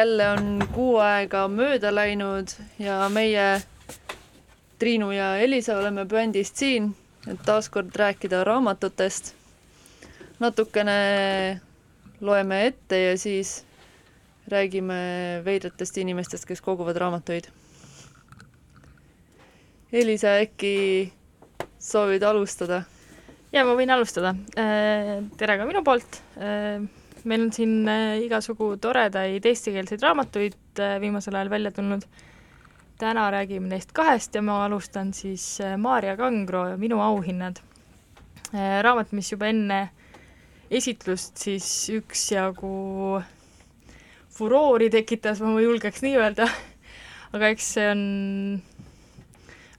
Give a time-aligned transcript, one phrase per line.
[0.00, 3.60] jälle on kuu aega mööda läinud ja meie,
[4.80, 6.86] Triinu ja Elisa, oleme bändist siin,
[7.28, 9.34] et taaskord rääkida raamatutest.
[10.40, 11.60] natukene
[12.20, 13.64] loeme ette ja siis
[14.48, 17.50] räägime veidratest inimestest, kes koguvad raamatuid.
[19.92, 21.12] Elisa, äkki
[21.78, 22.82] soovid alustada?
[23.52, 24.32] ja ma võin alustada.
[25.36, 26.22] tere ka minu poolt
[27.24, 32.06] meil on siin äh, igasugu toredaid eestikeelseid raamatuid äh, viimasel ajal välja tulnud.
[33.00, 37.60] täna räägime neist kahest ja ma alustan siis äh, Maarja Kangro Minu auhinnad.
[38.82, 39.90] raamat, mis juba enne
[40.70, 43.22] esitlust siis üksjagu
[44.34, 46.48] furoori tekitas, ma julgeks nii öelda,
[47.32, 48.02] aga eks see on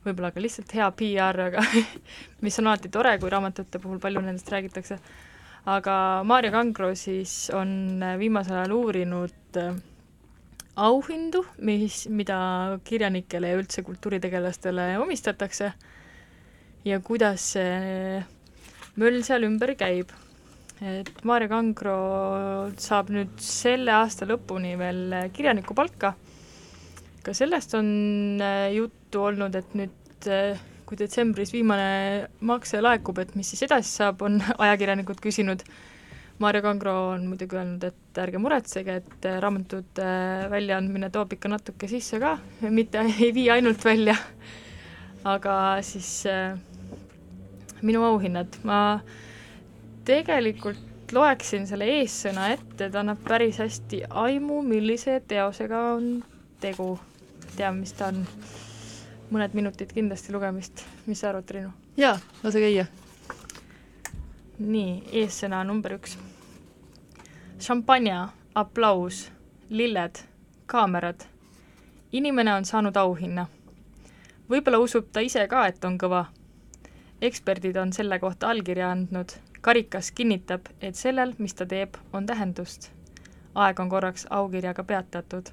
[0.05, 1.65] võib-olla ka lihtsalt hea PR, aga
[2.45, 4.99] mis on alati tore, kui raamatute puhul palju nendest räägitakse
[5.69, 5.95] aga
[6.25, 9.75] Maarja Kangro siis on viimasel ajal uurinud äh,
[10.81, 15.71] auhindu, mis, mida kirjanikele ja üldse kultuuritegelastele omistatakse
[16.85, 18.21] ja kuidas see
[18.97, 20.09] möll seal ümber käib.
[20.81, 21.97] et Maarja Kangro
[22.81, 26.15] saab nüüd selle aasta lõpuni veel kirjanikupalka,
[27.21, 30.57] ka sellest on äh, juttu olnud, et nüüd äh,
[30.91, 35.63] kui detsembris viimane makse laekub, et mis siis edasi saab, on ajakirjanikud küsinud.
[36.43, 40.07] Maarja Kangro on muidugi öelnud, et ärge muretsege, et raamatute
[40.51, 42.33] väljaandmine toob ikka natuke sisse ka,
[42.67, 44.17] mitte ei vii ainult välja.
[45.23, 45.53] aga
[45.85, 46.57] siis äh,
[47.85, 48.99] minu auhinnad, ma
[50.03, 56.11] tegelikult loeksin selle eessõna ette, ta annab päris hästi aimu, millise teosega on
[56.59, 56.97] tegu.
[57.55, 58.25] tean, mis ta on
[59.31, 61.71] mõned minutid kindlasti lugemist, mis sa arvad, Triinu?
[61.97, 62.85] jaa, lase käia.
[64.59, 66.17] nii, eessõna number üks.
[67.59, 69.29] šampanja, aplaus,
[69.69, 70.19] lilled,
[70.65, 71.23] kaamerad.
[72.11, 73.47] inimene on saanud auhinna.
[74.49, 76.25] võib-olla usub ta ise ka, et on kõva.
[77.21, 79.31] eksperdid on selle kohta allkirja andnud.
[79.61, 82.91] karikas kinnitab, et sellel, mis ta teeb, on tähendust.
[83.55, 85.49] aeg on korraks aukirjaga peatatud.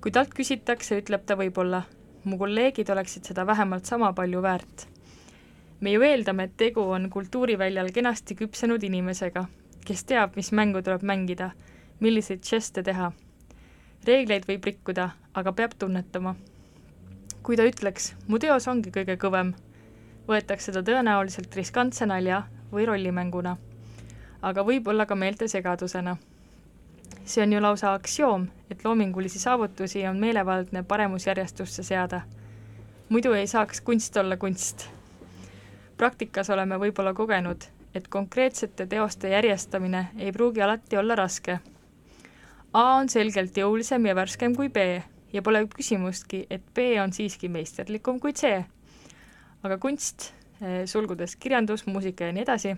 [0.00, 1.82] kui talt küsitakse, ütleb ta võib-olla
[2.24, 4.86] mu kolleegid oleksid seda vähemalt sama palju väärt.
[5.80, 9.44] me ju eeldame, et tegu on kultuuriväljal kenasti küpsenud inimesega,
[9.84, 11.50] kes teab, mis mängu tuleb mängida,
[12.00, 13.12] milliseid žeste teha.
[14.06, 16.34] reegleid võib rikkuda, aga peab tunnetama.
[17.42, 19.54] kui ta ütleks, mu teos ongi kõige kõvem,
[20.28, 22.42] võetakse ta tõenäoliselt riskantse nalja
[22.72, 23.56] või rollimänguna,
[24.42, 26.16] aga võib-olla ka meeltesegadusena
[27.28, 32.20] see on ju lausa aktsioom, et loomingulisi saavutusi on meelevaldne paremusjärjestusse seada.
[33.08, 34.88] muidu ei saaks kunst olla kunst.
[35.96, 41.58] praktikas oleme võib-olla kogenud, et konkreetsete teoste järjestamine ei pruugi alati olla raske.
[42.72, 44.76] A on selgelt jõulisem ja värskem kui B
[45.32, 48.64] ja pole küsimustki, et B on siiski meisterlikum kui C.
[49.62, 52.76] aga kunst, eh, sulgudes kirjandus, muusika ja nii edasi,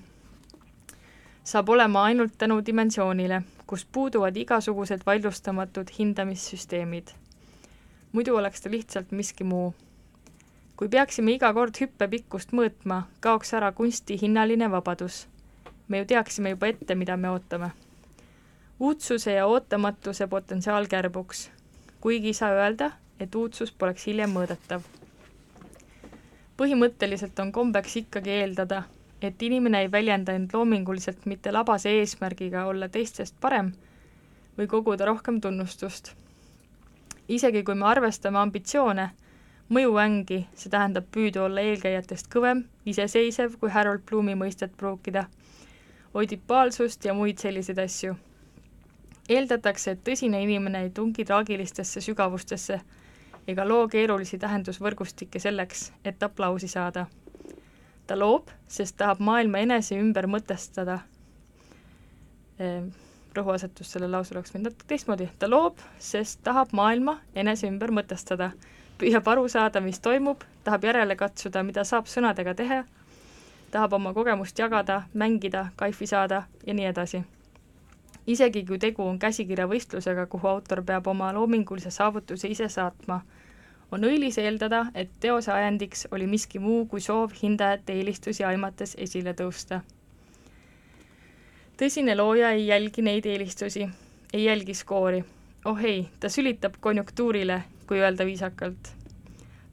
[1.44, 7.08] saab olema ainult tänu dimensioonile, kus puuduvad igasugused vaidlustamatud hindamissüsteemid.
[8.12, 9.74] muidu oleks ta lihtsalt miski muu.
[10.76, 15.28] kui peaksime iga kord hüppe pikkust mõõtma, kaoks ära kunsti hinnaline vabadus.
[15.88, 17.70] me ju teaksime juba ette, mida me ootame.
[18.80, 21.50] uudsuse ja ootamatuse potentsiaal kärbuks,
[22.00, 24.80] kuigi ei saa öelda, et uudsus poleks hiljem mõõdetav.
[26.56, 28.82] põhimõtteliselt on kombeks ikkagi eeldada,
[29.22, 33.72] et inimene ei väljenda end loominguliselt mitte labase eesmärgiga olla teistest parem
[34.58, 36.12] või koguda rohkem tunnustust.
[37.28, 39.10] isegi kui me arvestame ambitsioone,
[39.70, 45.24] mõjuängi, see tähendab püüdu olla eelkäijatest kõvem, iseseisev, kui Harold Bloomi mõistet pruukida,
[46.14, 48.16] oidipaalsust ja muid selliseid asju.
[49.28, 52.80] eeldatakse, et tõsine inimene ei tungi traagilistesse sügavustesse
[53.46, 57.06] ega loo keerulisi tähendusvõrgustikke selleks, et aplausi saada
[58.10, 60.98] ta loob, sest tahab maailma enese ümber mõtestada.
[62.58, 62.88] Ehm,
[63.36, 68.50] rõhuasetus sellel lausel oleks võinud natuke teistmoodi, ta loob, sest tahab maailma enese ümber mõtestada.
[69.00, 72.82] püüab aru saada, mis toimub, tahab järele katsuda, mida saab sõnadega teha,
[73.70, 77.22] tahab oma kogemust jagada, mängida, kaifi saada ja nii edasi.
[78.26, 83.22] isegi kui tegu on käsikirjavõistlusega, kuhu autor peab oma loomingulise saavutuse ise saatma
[83.90, 89.34] on õilis eeldada, et teose ajendiks oli miski muu kui soov hindajate eelistusi aimates esile
[89.34, 89.80] tõusta.
[91.76, 93.88] tõsine looja ei jälgi neid eelistusi,
[94.32, 95.24] ei jälgi skoori.
[95.64, 98.94] oh ei, ta sülitab konjunktuurile, kui öelda viisakalt.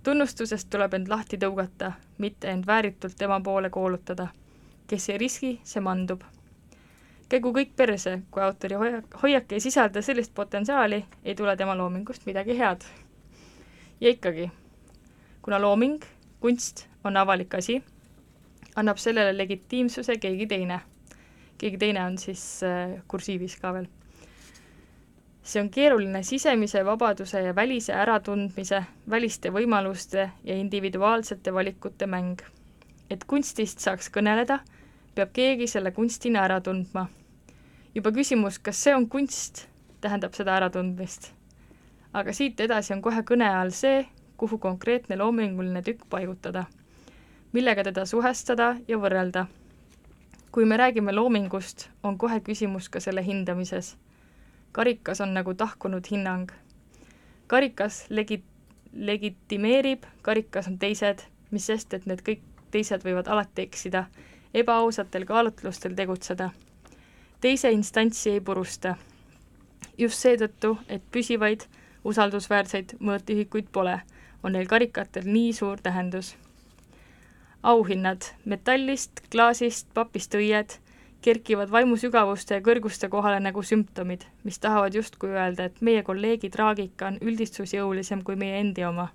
[0.03, 4.27] tunnustusest tuleb end lahti tõugata, mitte end vääritult tema poole koolutada.
[4.87, 6.21] kes ei riski, see mandub.
[7.29, 12.25] käigu kõik perse, kui autori hoiak, hoiak ei sisalda sellist potentsiaali, ei tule tema loomingust
[12.25, 12.81] midagi head.
[14.01, 14.51] Ja ikkagi,
[15.41, 16.01] kuna looming,
[16.39, 17.83] kunst on avalik asi,
[18.75, 20.79] annab sellele legitiimsuse keegi teine.
[21.57, 23.87] keegi teine on siis äh, kursiivis ka veel
[25.47, 32.41] see on keeruline sisemise vabaduse ja välise äratundmise, väliste võimaluste ja individuaalsete valikute mäng.
[33.09, 34.59] et kunstist saaks kõneleda,
[35.15, 37.07] peab keegi selle kunstina ära tundma.
[37.95, 39.67] juba küsimus, kas see on kunst,
[40.01, 41.31] tähendab seda äratundmist.
[42.17, 44.01] Aga siit edasi on kohe kõne all see,
[44.37, 46.65] kuhu konkreetne loominguline tükk paigutada,
[47.53, 49.45] millega teda suhestada ja võrrelda.
[50.51, 53.95] kui me räägime loomingust, on kohe küsimus ka selle hindamises
[54.77, 56.51] karikas on nagu tahkunud hinnang.
[57.47, 58.43] karikas legi-,
[58.93, 64.05] legitimeerib, karikas on teised, mis sest, et need kõik teised võivad alati eksida,
[64.53, 66.49] ebaausatel kaalutlustel tegutseda.
[67.41, 68.95] teise instantsi ei purusta.
[69.97, 71.65] just seetõttu, et püsivaid,
[72.07, 73.99] usaldusväärseid mõõtühikuid pole,
[74.43, 76.35] on neil karikatel nii suur tähendus.
[77.63, 80.77] auhinnad metallist, klaasist, papist õied
[81.21, 87.09] kerkivad vaimusügavuste ja kõrguste kohale nagu sümptomid, mis tahavad justkui öelda, et meie kolleegi traagika
[87.11, 89.09] on üldistusjõulisem kui meie endi oma.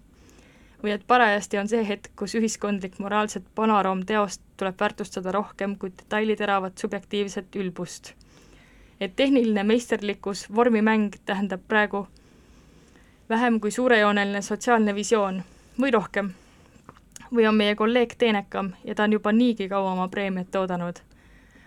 [0.82, 6.78] või et parajasti on see hetk, kus ühiskondlik moraalset panoraamteost tuleb väärtustada rohkem kui detailiteravat
[6.78, 8.14] subjektiivset ülbust.
[9.00, 12.08] et tehniline meisterlikkus, vormimäng tähendab praegu
[13.32, 15.42] vähem kui suurejooneline sotsiaalne visioon
[15.80, 16.32] või rohkem.
[17.32, 21.00] või on meie kolleeg teenekam ja ta on juba niigi kaua oma preemiat oodanud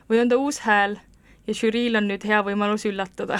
[0.09, 0.99] või on ta uus hääl
[1.47, 3.39] ja žüriil on nüüd hea võimalus üllatada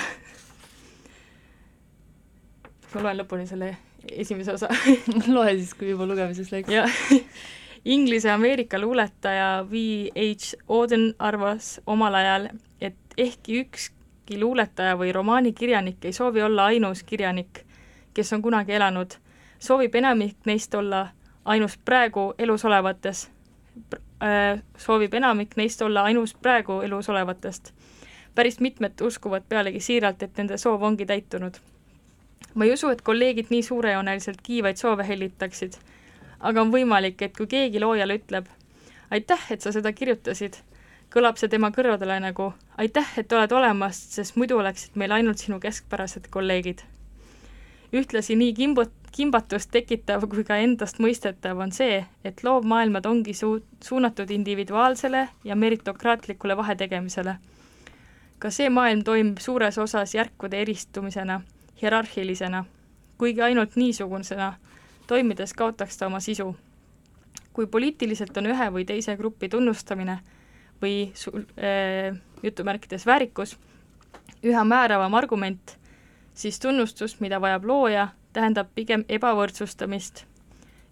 [2.96, 3.76] ma loen lõpuni selle
[4.12, 4.70] esimese osa
[5.36, 6.72] loe siis, kui juba lugemiseks läks.
[6.72, 7.02] jah.
[7.86, 10.56] Inglise-Ameerika luuletaja V.H.
[10.70, 12.48] Auden arvas omal ajal,
[12.82, 17.62] et ehkki ükski luuletaja või romaanikirjanik ei soovi olla ainus kirjanik,
[18.16, 19.20] kes on kunagi elanud,
[19.60, 21.08] soovib enamik neist olla
[21.46, 23.28] ainus praegu elus olevates
[24.24, 27.74] Äh, soovib enamik neist olla ainus praegu elus olevatest.
[28.36, 31.58] päris mitmed uskuvad pealegi siiralt, et nende soov ongi täitunud.
[32.54, 35.74] ma ei usu, et kolleegid nii suurejooneliselt kiivaid soove hellitaksid,
[36.40, 38.48] aga on võimalik, et kui keegi loojale ütleb
[39.12, 40.56] aitäh, et sa seda kirjutasid,
[41.12, 45.60] kõlab see tema kõrvadele nagu aitäh, et oled olemas, sest muidu oleksid meil ainult sinu
[45.60, 46.88] keskpärased kolleegid.
[47.96, 54.32] Ühtlasi nii kimbut-, kimbatust tekitav kui ka endastmõistetav on see, et loovmaailmad ongi suu-, suunatud
[54.32, 57.36] individuaalsele ja meritokraatlikule vahetegemisele.
[58.40, 61.42] ka see maailm toimib suures osas järkude eristumisena,
[61.82, 62.66] hierarhilisena,
[63.18, 64.54] kuigi ainult niisugusena
[65.08, 66.56] toimides kaotaks ta oma sisu.
[67.54, 70.20] kui poliitiliselt on ühe või teise grupi tunnustamine
[70.82, 73.58] või sul- äh,, jutumärkides väärikus
[74.44, 75.78] üha määravam argument,
[76.36, 80.26] siis tunnustus, mida vajab looja, tähendab pigem ebavõrdsustamist,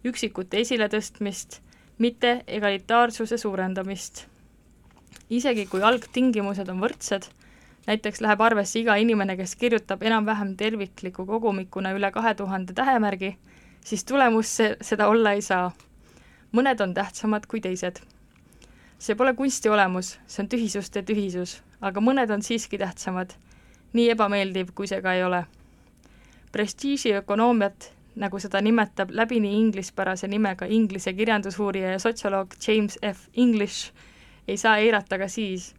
[0.08, 1.60] üksikute esiletõstmist,
[1.98, 4.26] mitte egalitaarsuse suurendamist.
[5.30, 7.28] isegi kui algtingimused on võrdsed,
[7.88, 13.38] näiteks läheb arvesse iga inimene, kes kirjutab enam-vähem tervikliku kogumikuna üle kahe tuhande tähemärgi,
[13.86, 15.72] siis tulemus see, seda olla ei saa.
[16.54, 18.00] mõned on tähtsamad kui teised.
[19.00, 23.34] see pole kunsti olemus, see on tühisuste tühisus, aga mõned on siiski tähtsamad,
[23.94, 25.44] nii ebameeldiv, kui see ka ei ole
[26.54, 33.94] prestiižiökonoomiat, nagu seda nimetab läbini inglispärase nimega Inglise kirjandusuurija ja sotsioloog James F English,
[34.48, 35.74] ei saa eirata ka siis,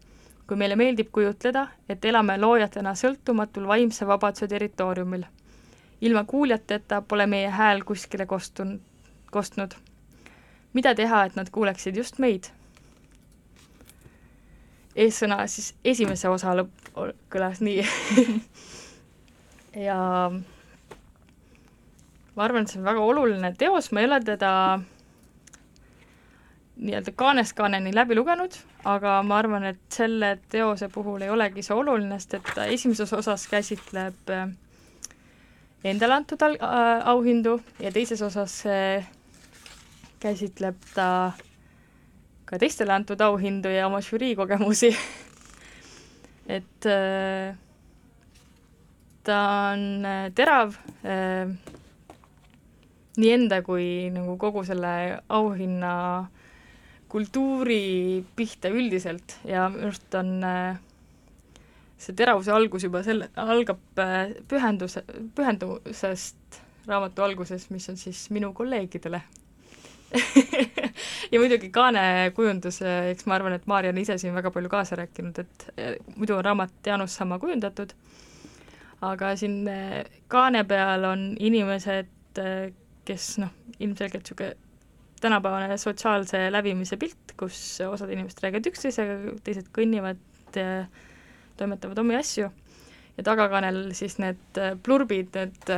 [0.47, 5.25] kui meile meeldib kujutleda, et elame loojatena sõltumatul vaimse vabaduse territooriumil.
[6.00, 8.80] ilma kuuljateta pole meie hääl kuskile kostun-,
[9.30, 9.75] kostnud.
[10.73, 12.44] mida teha, et nad kuuleksid just meid?
[14.95, 16.91] Eessõna siis esimese osa lõpp
[17.33, 17.83] kõlas nii.
[19.75, 19.99] Ja
[22.37, 24.51] ma arvan, et see on väga oluline teos, ma ei ole teda
[26.77, 28.55] nii-öelda kaanest kaaneni läbi lugenud,
[28.87, 33.13] aga ma arvan, et selle teose puhul ei olegi see oluline, sest et ta esimeses
[33.15, 34.49] osas käsitleb äh,
[35.85, 36.59] endale antud äh,
[37.11, 39.07] auhindu ja teises osas äh,
[40.21, 41.09] käsitleb ta
[42.55, 44.95] ka teistele antud auhindu ja oma žürii kogemusi
[46.47, 47.55] et äh,
[49.25, 49.39] ta
[49.73, 51.49] on äh, terav äh,
[53.17, 55.95] nii enda kui nagu kogu selle auhinna
[57.09, 59.39] kultuuri pihta üldiselt.
[59.47, 60.77] Ja minu arust on äh,
[61.97, 65.05] see teravuse algus juba selle, algab äh, pühenduse,
[65.37, 69.23] pühendumusest raamatu alguses, mis on siis minu kolleegidele
[71.33, 72.81] ja muidugi kaanekujundus,
[73.11, 76.37] eks ma arvan, et Maarja on ise siin väga palju kaasa rääkinud, et eh, muidu
[76.39, 77.95] on raamat Jaanus Samma kujundatud,
[79.09, 82.13] aga siin eh, kaane peal on inimesed,
[83.05, 84.55] kes noh, ilmselgelt niisugune
[85.23, 89.15] tänapäevane sotsiaalse lävimise pilt, kus osad inimesed räägivad üksteisega,
[89.47, 90.21] teised kõnnivad,
[91.57, 92.51] toimetavad omi asju.
[93.15, 95.71] Ja tagakaanel siis need plurbid, need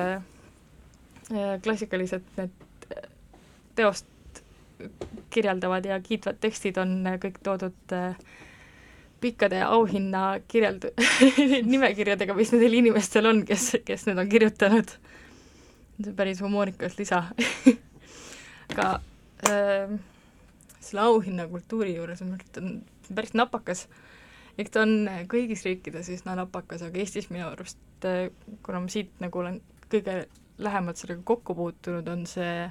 [1.62, 2.88] klassikalised, need
[3.76, 4.08] teost
[5.30, 8.18] kirjeldavad ja kiitvad tekstid on kõik toodud äh,
[9.20, 10.90] pikkade auhinna kirjeld-
[11.72, 14.96] nimekirjadega, mis nendel inimestel on, kes, kes need on kirjutanud.
[15.96, 17.22] see on päris humoorikas lisa
[18.72, 18.88] aga
[19.48, 19.96] äh,
[20.80, 22.82] selle auhinnakultuuri juures on, on
[23.14, 23.86] päris napakas.
[24.58, 28.28] eks ta on kõigis riikides üsna napakas, aga Eestis minu arust, äh,
[28.62, 30.26] kuna ma siit nagu olen kõige
[30.58, 32.66] lähemalt sellega kokku puutunud, on see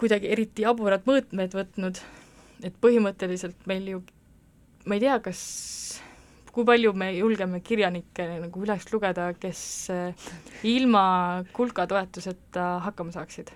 [0.00, 2.00] kuidagi eriti jaburad mõõtmed võtnud,
[2.64, 4.02] et põhimõtteliselt meil ju,
[4.88, 5.40] ma ei tea, kas,
[6.50, 9.62] kui palju me julgeme kirjanikke nagu üles lugeda, kes
[9.94, 10.28] eh,
[10.68, 11.04] ilma
[11.56, 13.52] kulka toetuseta hakkama saaksid?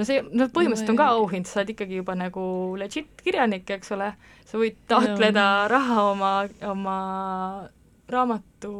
[0.00, 2.42] no see, no põhimõtteliselt on ka auhind, sa oled ikkagi juba nagu
[2.80, 4.12] legit kirjanik, eks ole,
[4.48, 5.68] sa võid taotleda no.
[5.72, 6.32] raha oma,
[6.70, 6.96] oma
[8.10, 8.72] raamatu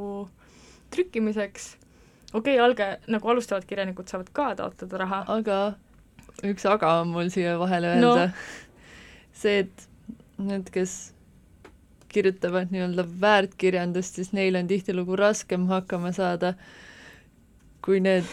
[0.95, 1.75] trükkimiseks,
[2.33, 5.23] okei okay,, alge, nagu alustavad kirjanikud saavad ka taotleda raha.
[5.37, 5.61] aga
[6.51, 8.35] üks aga on mul siia vahele öelda no..
[9.37, 9.87] see, et
[10.41, 11.13] need, kes
[12.11, 16.55] kirjutavad nii-öelda väärtkirjandust, siis neil on tihtilugu raskem hakkama saada
[17.85, 18.27] kui need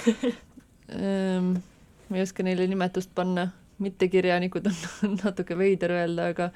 [0.93, 1.57] ähm,
[2.07, 3.49] ma ei oska neile nimetust panna,
[3.83, 6.49] mittekirjanikud on natuke veider öelda, aga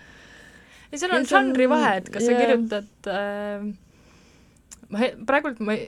[0.89, 2.31] ei, seal on žanri vahe, et kas yeah.
[2.31, 3.69] sa kirjutad äh,
[4.91, 5.87] ma praegult ma ei,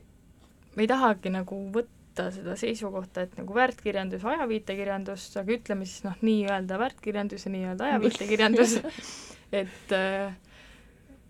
[0.76, 6.04] ma ei tahagi nagu võtta võtta seda seisukohta, et nagu väärtkirjandus, ajaviitekirjandus, aga ütleme siis
[6.06, 8.76] noh, nii-öelda väärtkirjandus ja nii-öelda ajaviitekirjandus.
[9.54, 10.34] Et äh,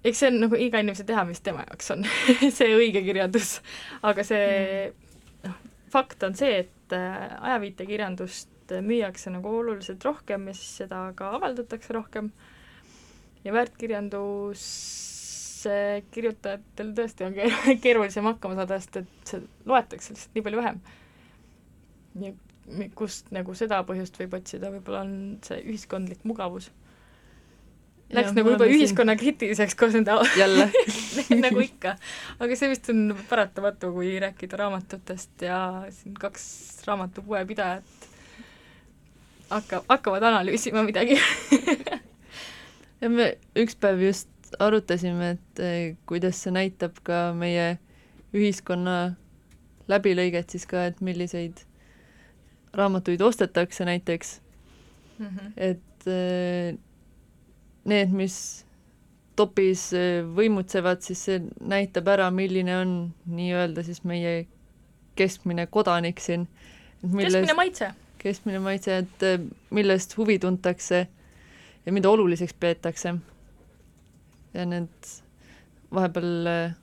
[0.03, 2.05] eks see on nagu iga inimese teha, mis tema jaoks on
[2.57, 3.57] see õige kirjandus.
[4.03, 4.93] aga see
[5.43, 5.57] noh,
[5.91, 11.95] fakt on see, et äh, ajaviitekirjandust müüakse nagu oluliselt rohkem ja siis seda ka avaldatakse
[11.95, 12.31] rohkem.
[13.43, 14.63] Ja väärtkirjandus
[16.13, 17.35] kirjutajatel tõesti on
[17.83, 20.79] keerulisem hakkama saada, sest et see loetakse lihtsalt nii palju vähem.
[22.21, 22.33] ja
[22.95, 26.69] kust nagu seda põhjust võib otsida, võib-olla on see ühiskondlik mugavus.
[28.13, 30.69] Läks ja, nagu juba ühiskonna kriitiliseks koos nende jälle
[31.45, 31.95] nagu ikka.
[32.39, 35.59] aga see vist on paratamatu, kui rääkida raamatutest ja
[35.91, 36.45] siin kaks
[36.87, 38.09] raamatupoe pidajat
[39.49, 41.17] hakka, hakkavad analüüsima midagi
[43.01, 44.29] ja me üks päev just
[44.59, 47.77] arutasime, et eh, kuidas see näitab ka meie
[48.33, 49.15] ühiskonna
[49.91, 51.63] läbilõiget siis ka, et milliseid
[52.73, 54.41] raamatuid ostetakse näiteks
[55.19, 55.25] mm.
[55.25, 55.51] -hmm.
[55.57, 56.77] et eh,
[57.85, 58.65] need, mis
[59.35, 64.47] topis eh, võimutsevad, siis see näitab ära, milline on nii-öelda siis meie
[65.15, 66.47] keskmine kodanik siin.
[67.01, 67.91] keskmine maitse.
[68.17, 71.07] keskmine maitse, et millest huvi tuntakse
[71.85, 73.15] ja mida oluliseks peetakse
[74.53, 75.13] ja need
[75.93, 76.75] vahepeal äh,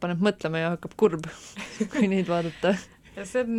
[0.00, 1.28] paneb mõtlema ja hakkab kurb,
[1.92, 2.74] kui neid vaadata.
[3.16, 3.58] ja see on,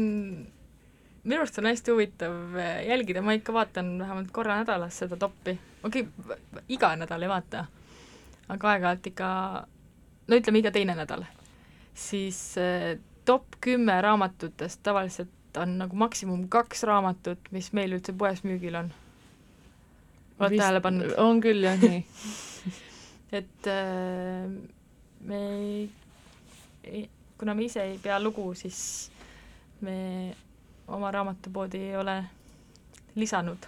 [1.23, 5.57] minu arust on hästi huvitav äh, jälgida, ma ikka vaatan vähemalt korra nädalas seda toppi,
[5.83, 7.65] okei okay,, iga nädal ei vaata,
[8.49, 9.29] aga aeg-ajalt ikka,
[10.27, 11.27] no ütleme iga teine nädal,
[11.93, 12.95] siis äh,
[13.25, 18.93] top kümme raamatutest tavaliselt on nagu maksimum kaks raamatut, mis meil üldse poes müügil on.
[20.39, 21.11] oled tähele pannud?
[21.19, 21.99] on küll jah, nii
[23.31, 24.47] et äh,
[25.23, 25.41] me
[26.83, 29.11] ei, kuna me ise ei pea lugu, siis
[29.81, 30.35] me
[30.91, 32.17] oma raamatupoodi ei ole
[33.15, 33.67] lisanud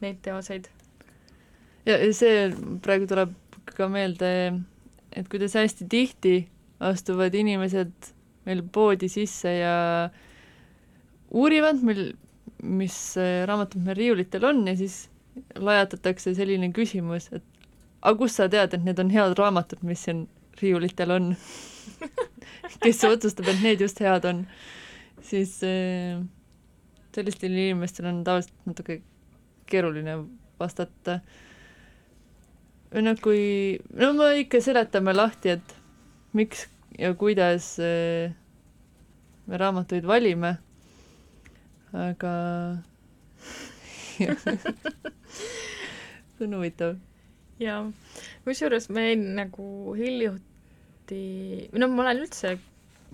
[0.00, 0.68] neid teoseid.
[1.86, 2.48] ja see
[2.84, 3.34] praegu tuleb
[3.76, 4.30] ka meelde,
[5.16, 6.34] et kuidas hästi tihti
[6.80, 8.12] astuvad inimesed
[8.48, 9.76] meil poodi sisse ja
[11.30, 12.12] uurivad, mil,
[12.62, 12.96] mis
[13.48, 15.06] raamatud meil riiulitel on ja siis
[15.56, 17.49] lajatatakse selline küsimus, et
[18.00, 20.24] aga kust sa tead, et need on head raamatud, mis siin
[20.60, 21.34] riiulitel on?
[22.84, 24.44] Kes otsustab, et need just head on,
[25.26, 26.20] siis äh,
[27.14, 29.00] sellistel inimestel on tavaliselt natuke
[29.70, 30.16] keeruline
[30.60, 31.20] vastata.
[32.94, 35.76] noh, kui, no me ikka seletame lahti, et
[36.36, 36.66] miks
[36.98, 38.32] ja kuidas äh,
[39.46, 40.56] me raamatuid valime,
[41.92, 42.32] aga
[46.36, 46.98] see on huvitav
[47.60, 47.80] jaa,
[48.46, 51.20] kusjuures ma jäin nagu hiljuti,
[51.76, 52.56] noh, ma olen üldse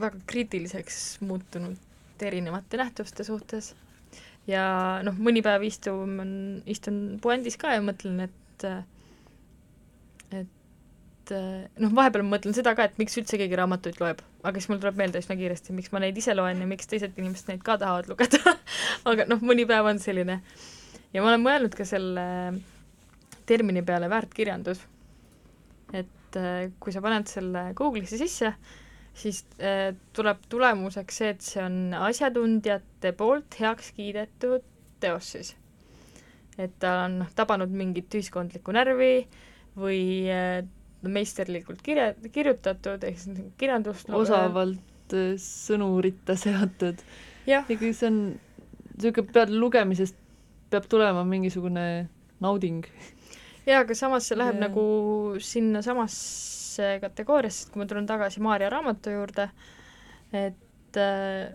[0.01, 3.75] väga kriitiliseks muutunud erinevate nähtuste suhtes.
[4.47, 4.65] Ja
[5.05, 8.67] noh, mõni päev istun, istun puändis ka ja mõtlen, et
[10.37, 11.33] et
[11.83, 14.79] noh, vahepeal ma mõtlen seda ka, et miks üldse keegi raamatuid loeb, aga siis mul
[14.79, 17.75] tuleb meelde üsna kiiresti, miks ma neid ise loen ja miks teised inimesed neid ka
[17.83, 18.55] tahavad lugeda.
[19.11, 20.39] Aga noh, mõni päev on selline.
[21.13, 22.27] ja ma olen mõelnud ka selle
[23.47, 24.81] termini peale väärtkirjandus.
[25.95, 26.37] et
[26.81, 28.51] kui sa paned selle Google'isse sisse,
[29.17, 31.77] siis äh, tuleb tulemuseks see, et see on
[32.09, 34.65] asjatundjate poolt heaks kiidetud
[35.01, 35.55] teos siis.
[36.59, 39.27] et ta on noh, tabanud mingit ühiskondlikku närvi
[39.77, 40.61] või äh,
[41.07, 47.01] meisterlikult kirja, kirjutatud, ehk siis kirjandust osavalt äh, sõnuritta seatud.
[47.47, 48.21] ikkagi see on
[48.97, 50.17] niisugune peale lugemisest
[50.73, 51.87] peab tulema mingisugune
[52.41, 52.85] nauding.
[53.67, 54.69] Jaa, aga samas see läheb ja.
[54.69, 54.87] nagu
[55.43, 59.49] sinnasamasse kategooriasse, et kui ma tulen tagasi Maarja raamatu juurde,
[60.37, 61.55] et äh,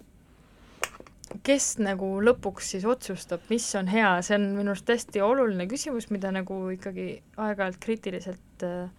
[1.45, 6.09] kes nagu lõpuks siis otsustab, mis on hea, see on minu arust hästi oluline küsimus,
[6.11, 8.91] mida nagu ikkagi aeg-ajalt kriitiliselt äh,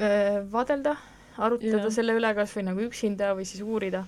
[0.00, 0.96] äh vaadelda,
[1.38, 4.04] arutleda selle üle kas või nagu üksinda või siis uurida.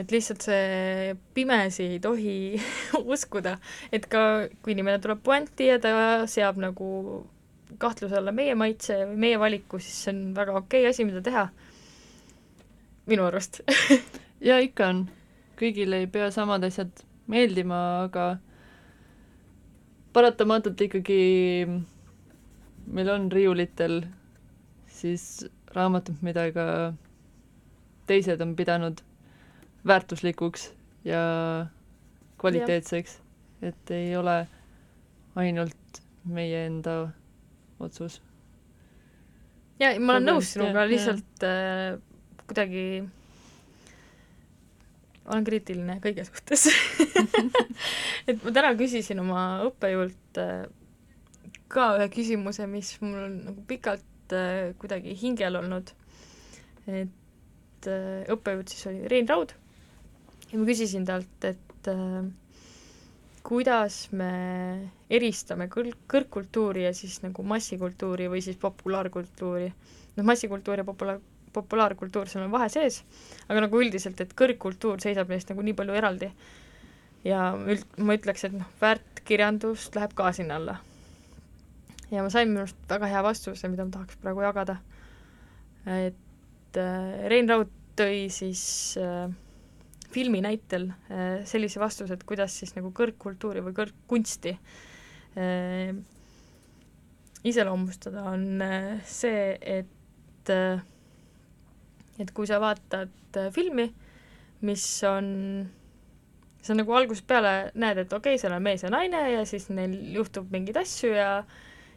[0.00, 2.34] Et lihtsalt see pimesi ei tohi
[3.14, 3.58] uskuda,
[3.92, 5.92] et ka kui inimene tuleb puänti ja ta
[6.30, 6.88] seab nagu
[7.82, 11.48] kahtluse alla meie maitse või meie valiku, siis see on väga okei asi, mida teha.
[13.06, 13.60] minu arust
[14.48, 15.06] jaa, ikka on.
[15.58, 18.26] kõigile ei pea samad asjad meeldima, aga
[20.12, 21.20] paratamatult ikkagi
[22.92, 24.02] meil on riiulitel
[24.90, 26.66] siis raamatud, mida ka
[28.06, 29.00] teised on pidanud
[29.86, 30.70] väärtuslikuks
[31.04, 31.22] ja
[32.38, 33.18] kvaliteetseks,
[33.62, 34.46] et ei ole
[35.36, 37.08] ainult meie enda
[37.80, 38.20] otsus.
[39.80, 41.96] ja ma olen nõus sinuga, lihtsalt äh,
[42.46, 42.84] kuidagi
[45.26, 46.68] olen kriitiline kõige suhtes
[48.28, 50.66] et ma täna küsisin oma õppejõult äh,
[51.72, 55.94] ka ühe küsimuse, mis mul on nagu pikalt äh, kuidagi hingel olnud.
[56.86, 59.54] et äh, õppejõud siis oli Rein Raud
[60.52, 62.26] ja ma küsisin talt, et äh,
[63.46, 64.30] kuidas me
[65.12, 69.72] eristame kõr-, kõrgkultuuri ja siis nagu massikultuuri või siis populaarkultuuri.
[70.16, 71.20] noh, massikultuur ja populaar,
[71.52, 73.00] populaarkultuur, seal on vahe sees,
[73.48, 76.30] aga nagu üldiselt, et kõrgkultuur seisab neist nagu nii palju eraldi.
[77.24, 80.78] ja üld-, ma ütleks, et noh, väärtkirjandus läheb ka sinna alla.
[82.10, 84.76] ja ma sain minu arust väga hea vastuse, mida ma tahaks praegu jagada.
[85.86, 89.32] et äh, Rein Raud tõi siis äh,
[90.12, 95.92] filmi näitel äh, sellise vastuse, et kuidas siis nagu kõrgkultuuri või kõrgkunsti äh,
[97.48, 99.98] iseloomustada, on äh, see, et
[102.18, 103.84] et kui sa vaatad filmi,
[104.66, 105.28] mis on,
[106.58, 109.68] sa nagu algusest peale näed, et okei okay,, seal on mees ja naine ja siis
[109.70, 111.28] neil juhtub mingeid asju ja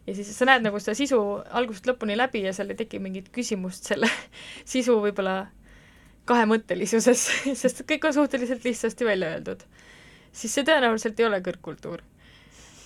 [0.06, 1.20] ja siis sa näed nagu seda sisu
[1.58, 4.10] algusest lõpuni läbi ja seal ei teki mingit küsimust selle
[4.76, 5.48] sisu võib-olla
[6.30, 7.24] kahemõttelisuses,
[7.62, 9.64] sest kõik on suhteliselt lihtsasti välja öeldud,
[10.34, 12.04] siis see tõenäoliselt ei ole kõrgkultuur.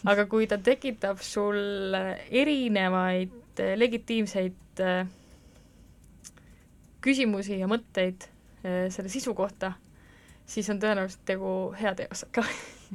[0.08, 1.96] aga kui ta tekitab sul
[2.32, 5.08] erinevaid eh, legitiimseid eh,
[7.04, 8.28] küsimusi ja mõtteid
[8.64, 9.74] eh, selle sisu kohta,
[10.46, 12.46] siis on tõenäoliselt tegu hea teosega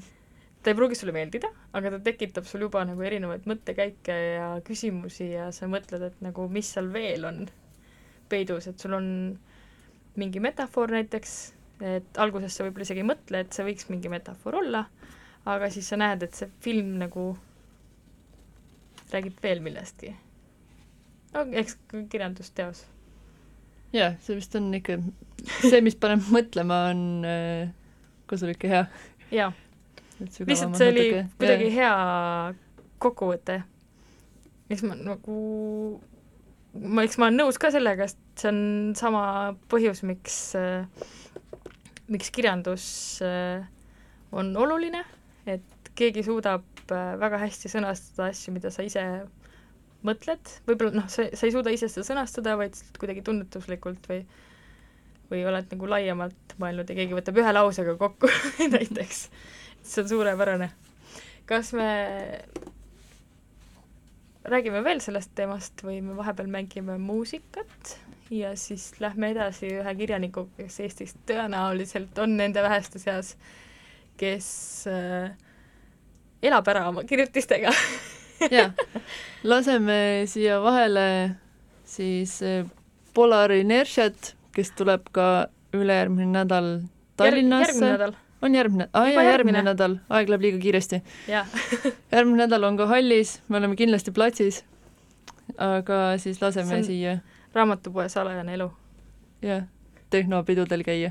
[0.64, 5.33] ta ei pruugi sulle meeldida, aga ta tekitab sul juba nagu erinevaid mõttekäike ja küsimusi
[5.35, 7.44] ja sa mõtled, et nagu mis seal veel on
[8.33, 9.54] peidus, et sul on äh,
[10.20, 11.35] mingi metafoor näiteks,
[11.85, 14.85] et alguses sa võib-olla isegi ei mõtle, et see võiks mingi metafoor olla,
[15.50, 17.33] aga siis sa näed, et see film nagu
[19.12, 20.14] räägib veel millestki.
[21.35, 21.77] no eks
[22.11, 22.85] kirjandusteos.
[23.92, 24.98] jah, see vist on ikka,
[25.61, 27.74] see, mis paneb mõtlema, on äh,
[28.31, 28.87] kasulik ja hea.
[29.42, 29.53] jaa.
[30.20, 31.07] lihtsalt see oli
[31.38, 31.94] kuidagi hea
[33.03, 33.62] kokkuvõte.
[34.70, 35.38] eks ma nagu
[36.74, 38.61] ma, eks ma olen nõus ka sellega, sest see on
[38.99, 39.25] sama
[39.70, 40.38] põhjus, miks,
[42.11, 42.87] miks kirjandus
[43.25, 43.64] äh,
[44.35, 45.05] on oluline,
[45.47, 49.05] et keegi suudab äh, väga hästi sõnastada asju, mida sa ise
[50.05, 54.25] mõtled, võib-olla noh, sa, sa ei suuda ise seda sõnastada, vaid kuidagi tunnetuslikult või
[55.31, 58.29] või oled nagu laiemalt mõelnud ja keegi võtab ühe lausega kokku
[58.75, 59.29] näiteks.
[59.83, 60.70] see on suurepärane.
[61.49, 61.88] kas me
[64.44, 67.97] räägime veel sellest teemast või me vahepeal mängime muusikat
[68.30, 73.34] ja siis lähme edasi ühe kirjaniku, kes Eestis tõenäoliselt on nende väheste seas,
[74.16, 74.48] kes
[74.90, 75.34] äh,
[76.42, 77.72] elab ära oma kirjutistega
[78.56, 78.70] jaa,
[79.44, 81.06] laseme siia vahele
[81.84, 82.64] siis äh,
[83.14, 86.68] Polar Inertiat, kes tuleb ka ülejärgmine nädal
[87.16, 87.72] Tallinnasse.
[87.74, 88.14] järgmine nädal.
[88.42, 89.30] on järgmine, aa jaa, järgmine.
[89.32, 91.02] järgmine nädal, aeg läheb liiga kiiresti.
[92.14, 94.64] järgmine nädal on ka hallis, me oleme kindlasti platsis,
[95.58, 97.18] aga siis laseme on- siia,
[97.55, 98.71] raamatupoe salajane elu.
[99.43, 99.62] jah,
[100.11, 101.11] tehnopidudel käia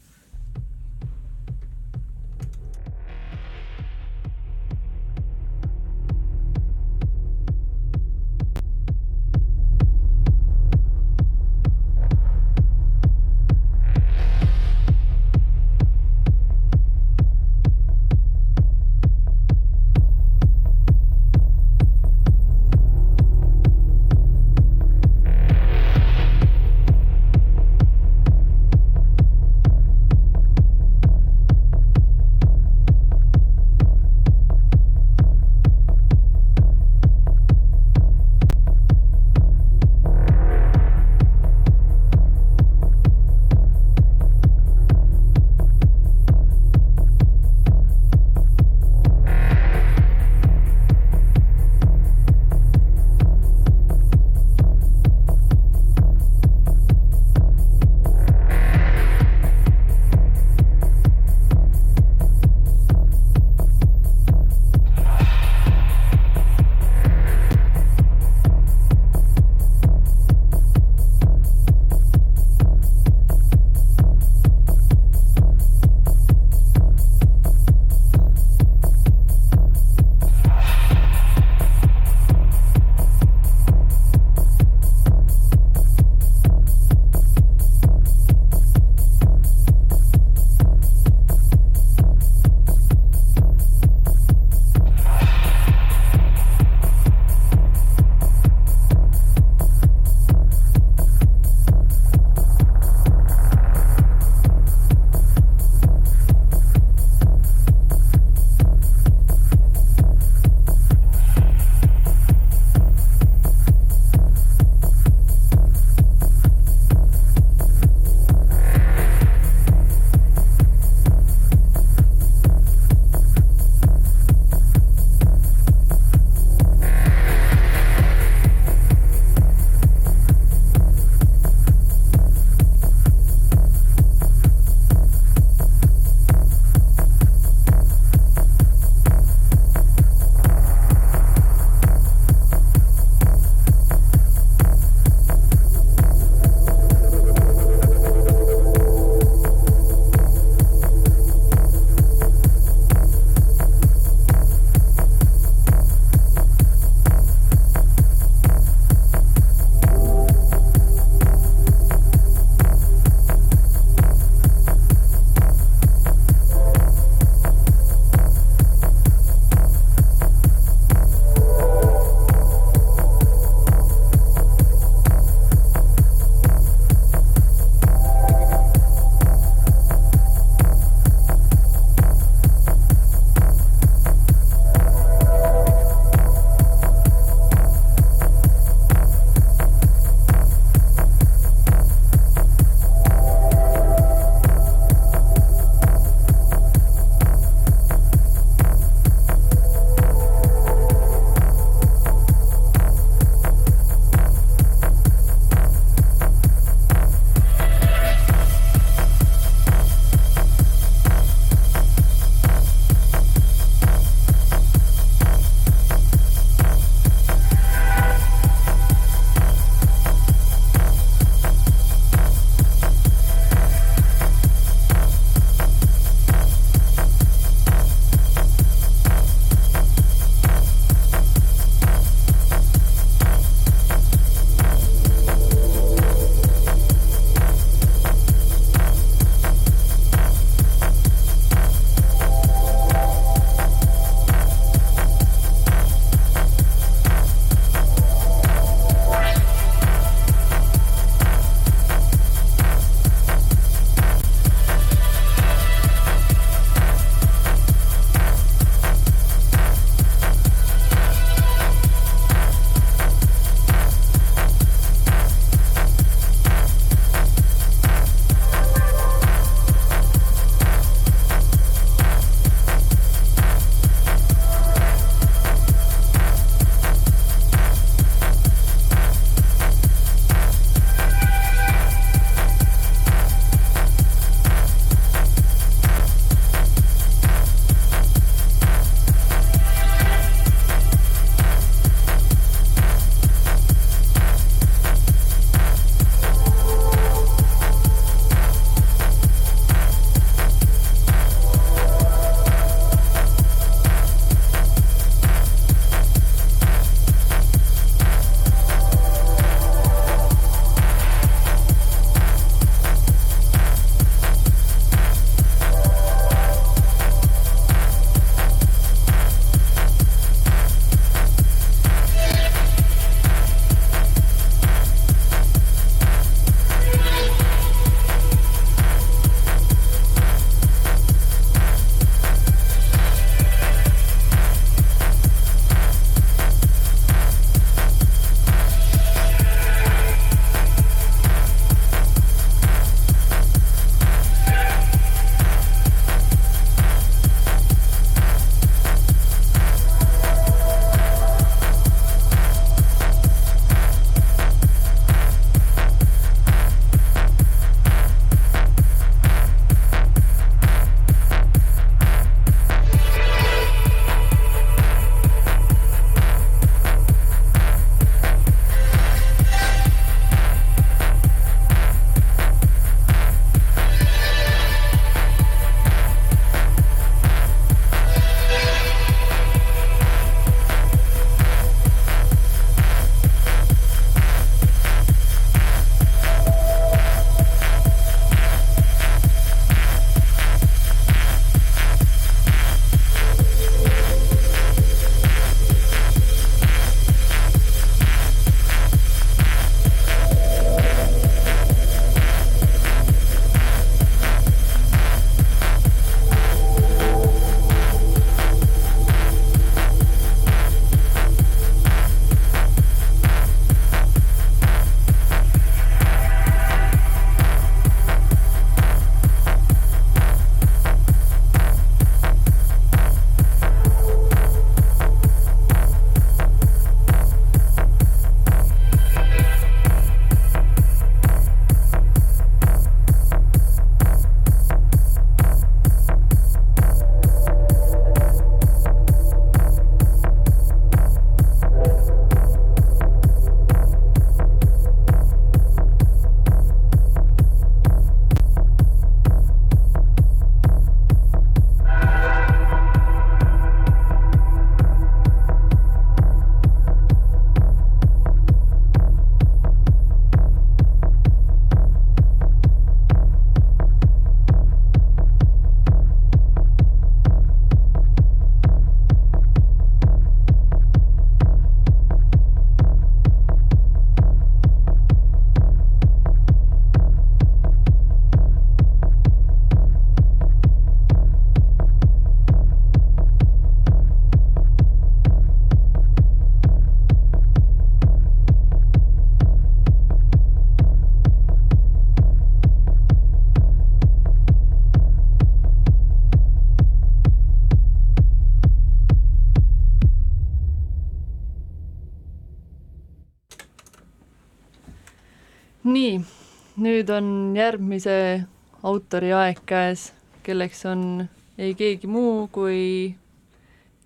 [507.65, 508.45] järgmise
[508.85, 510.11] autori aeg käes,
[510.45, 511.25] kelleks on
[511.57, 513.15] ei keegi muu kui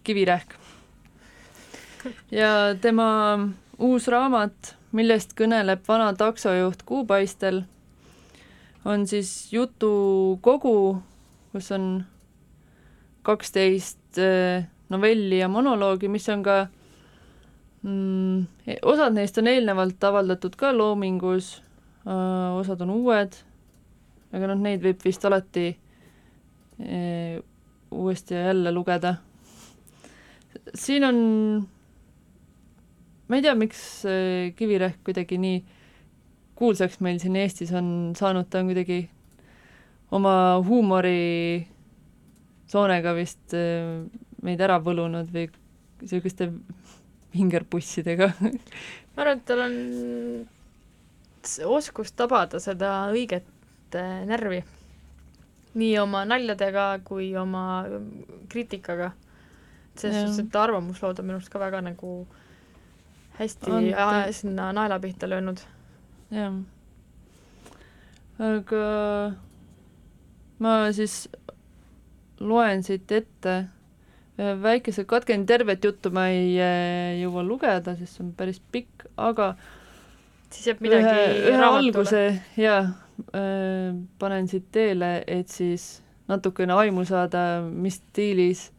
[0.04, 0.54] Kivirähk.
[2.32, 3.08] ja tema
[3.78, 7.64] uus raamat, millest kõneleb vana taksojuht kuupaistel,
[8.86, 11.02] on siis jutukogu,
[11.52, 11.90] kus on
[13.28, 16.62] kaksteist eh, novelli ja monoloogi, mis on ka
[17.84, 18.48] mm,
[18.88, 21.58] osad neist on eelnevalt avaldatud ka Loomingus,
[22.06, 23.36] osad on uued,
[24.34, 27.00] aga noh, neid võib vist alati e,
[27.90, 29.16] uuesti ja jälle lugeda.
[30.76, 31.20] siin on,
[33.28, 33.84] ma ei tea, miks
[34.56, 35.64] Kivirähk kuidagi nii
[36.60, 39.02] kuulsaks meil siin Eestis on saanud, ta on kuidagi
[40.12, 41.66] oma huumori
[42.70, 43.56] soonega vist
[44.44, 45.48] meid ära võlunud või
[46.02, 46.50] niisuguste
[47.34, 48.30] vingerpussidega
[49.20, 49.76] ma arvan, et tal on
[51.76, 53.48] oskus tabada seda õiget
[53.96, 54.64] närvi.
[55.80, 57.86] nii oma naljadega kui oma
[58.50, 59.12] kriitikaga.
[59.96, 62.28] selles suhtes, et arvamuslood on minu arust ka väga nagu
[63.40, 64.34] hästi on, te...
[64.34, 65.60] sinna naela pihta löönud.
[66.32, 66.54] jah.
[68.40, 68.86] aga
[70.60, 71.28] ma siis
[72.40, 73.66] loen siit ette
[74.40, 79.52] väikese katkenud, tervet juttu ma ei äh, jõua lugeda, sest see on päris pikk, aga
[80.50, 82.94] siis jääb midagi ühe, ühe alguse äh,,
[84.20, 88.70] panen siit teele, et siis natukene aimu saada, mis stiilis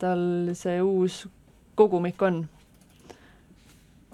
[0.00, 1.26] tal see uus
[1.74, 2.46] kogumik on.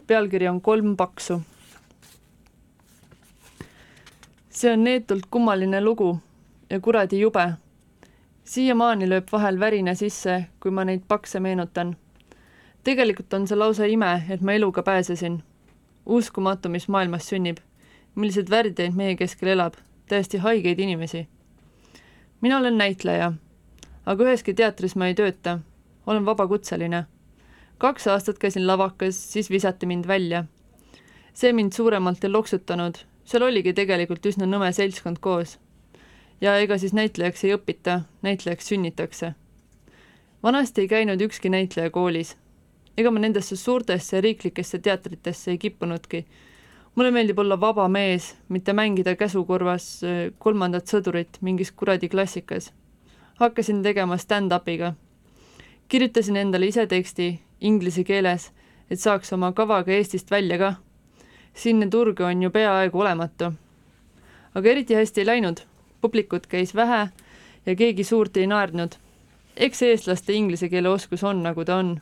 [0.06, 1.42] pealkiri on Kolm paksu.
[4.50, 6.18] see on neetult kummaline lugu
[6.70, 7.52] ja kuradi jube
[8.46, 11.96] siiamaani lööb vahel värina sisse, kui ma neid pakse meenutan.
[12.84, 15.42] tegelikult on see lausa ime, et ma eluga pääsesin.
[16.06, 17.58] uskumatu, mis maailmas sünnib.
[18.16, 19.74] Milliseid värdjaid meie keskel elab,
[20.08, 21.26] täiesti haigeid inimesi.
[22.40, 23.32] mina olen näitleja,
[24.06, 25.58] aga üheski teatris ma ei tööta.
[26.06, 27.04] olen vabakutseline.
[27.78, 30.44] kaks aastat käisin lavakas, siis visati mind välja.
[31.34, 35.58] see mind suuremalt ei loksutanud, seal oligi tegelikult üsna nõme seltskond koos
[36.40, 39.32] ja ega siis näitlejaks ei õpita, näitlejaks sünnitakse.
[40.42, 42.36] vanasti ei käinud ükski näitleja koolis.
[42.96, 46.26] ega ma nendesse suurtesse riiklikesse teatritesse ei kippunudki.
[46.96, 52.72] Mulle meeldib olla vaba mees, mitte mängida käsukorvas äh, kolmandat sõdurit mingis kuradi klassikas.
[53.36, 54.94] hakkasin tegema stand-up'iga.
[55.88, 58.52] kirjutasin endale ise teksti inglise keeles,
[58.90, 60.74] et saaks oma kavaga Eestist välja ka.
[61.54, 63.52] siinne turg on ju peaaegu olematu.
[64.54, 65.60] aga eriti hästi ei läinud
[66.00, 67.08] publikut käis vähe
[67.66, 68.96] ja keegi suurt ei naerdnud.
[69.56, 72.00] eks eestlaste inglise keele oskus on, nagu ta on.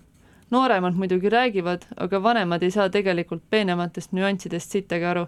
[0.55, 5.27] Nooremad muidugi räägivad, aga vanemad ei saa tegelikult peenematest nüanssidest sittagi aru.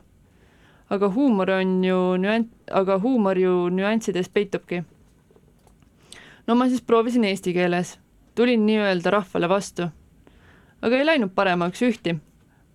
[0.91, 4.83] aga huumor on ju nüan-, aga huumor ju nüanssides peitubki.
[6.47, 7.99] no ma siis proovisin eesti keeles,
[8.35, 9.91] tulin nii-öelda rahvale vastu.
[10.83, 12.19] aga ei läinud paremaks ühti.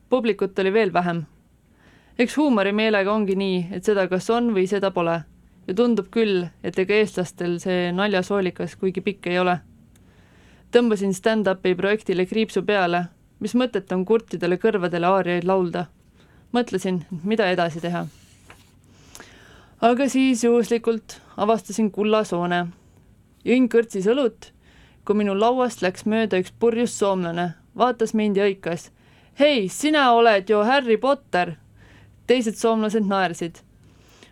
[0.10, 1.26] publikut oli veel vähem
[2.20, 5.22] eks huumorimeelega ongi nii, et seda kas on või seda pole
[5.68, 9.60] ja tundub küll, et ega eestlastel see naljasoolikas kuigi pikk ei ole.
[10.72, 13.06] Tõmbasin stand-up'i projektile kriipsu peale,
[13.40, 15.86] mis mõtet on kurtidele kõrvadele aariaid laulda.
[16.54, 18.08] mõtlesin, mida edasi teha.
[19.82, 22.68] aga siis juhuslikult avastasin kullasoone.
[23.46, 24.52] jõin kõrtsis õlut,
[25.06, 28.92] kui minu lauast läks mööda üks purjus soomlane, vaatas mind ja hõikas.
[29.40, 31.56] hei, sina oled ju Harry Potter!
[32.28, 33.62] teised soomlased naersid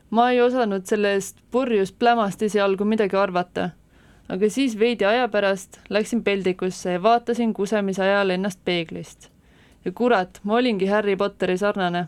[0.09, 3.69] ma ei osanud sellest purjus plämast esialgu midagi arvata,
[4.29, 9.29] aga siis veidi aja pärast läksin peldikusse ja vaatasin kusemise ajal ennast peeglist.
[9.85, 12.07] ja kurat, ma olingi Harry Potteri sarnane.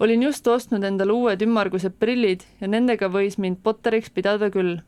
[0.00, 4.78] olin just ostnud endale uued ümmargused prillid ja nendega võis mind Potteriks pidada küll.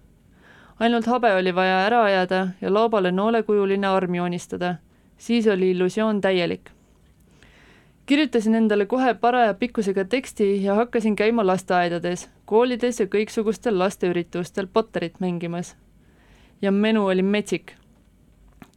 [0.78, 4.74] ainult habe oli vaja ära ajada ja loobale noolekujuline arm joonistada.
[5.18, 6.70] siis oli illusioon täielik
[8.08, 15.20] kirjutasin endale kohe paraja pikkusega teksti ja hakkasin käima lasteaedades, koolides ja kõiksugustel lasteüritustel Potterit
[15.20, 15.76] mängimas.
[16.62, 17.72] Ja menu oli metsik.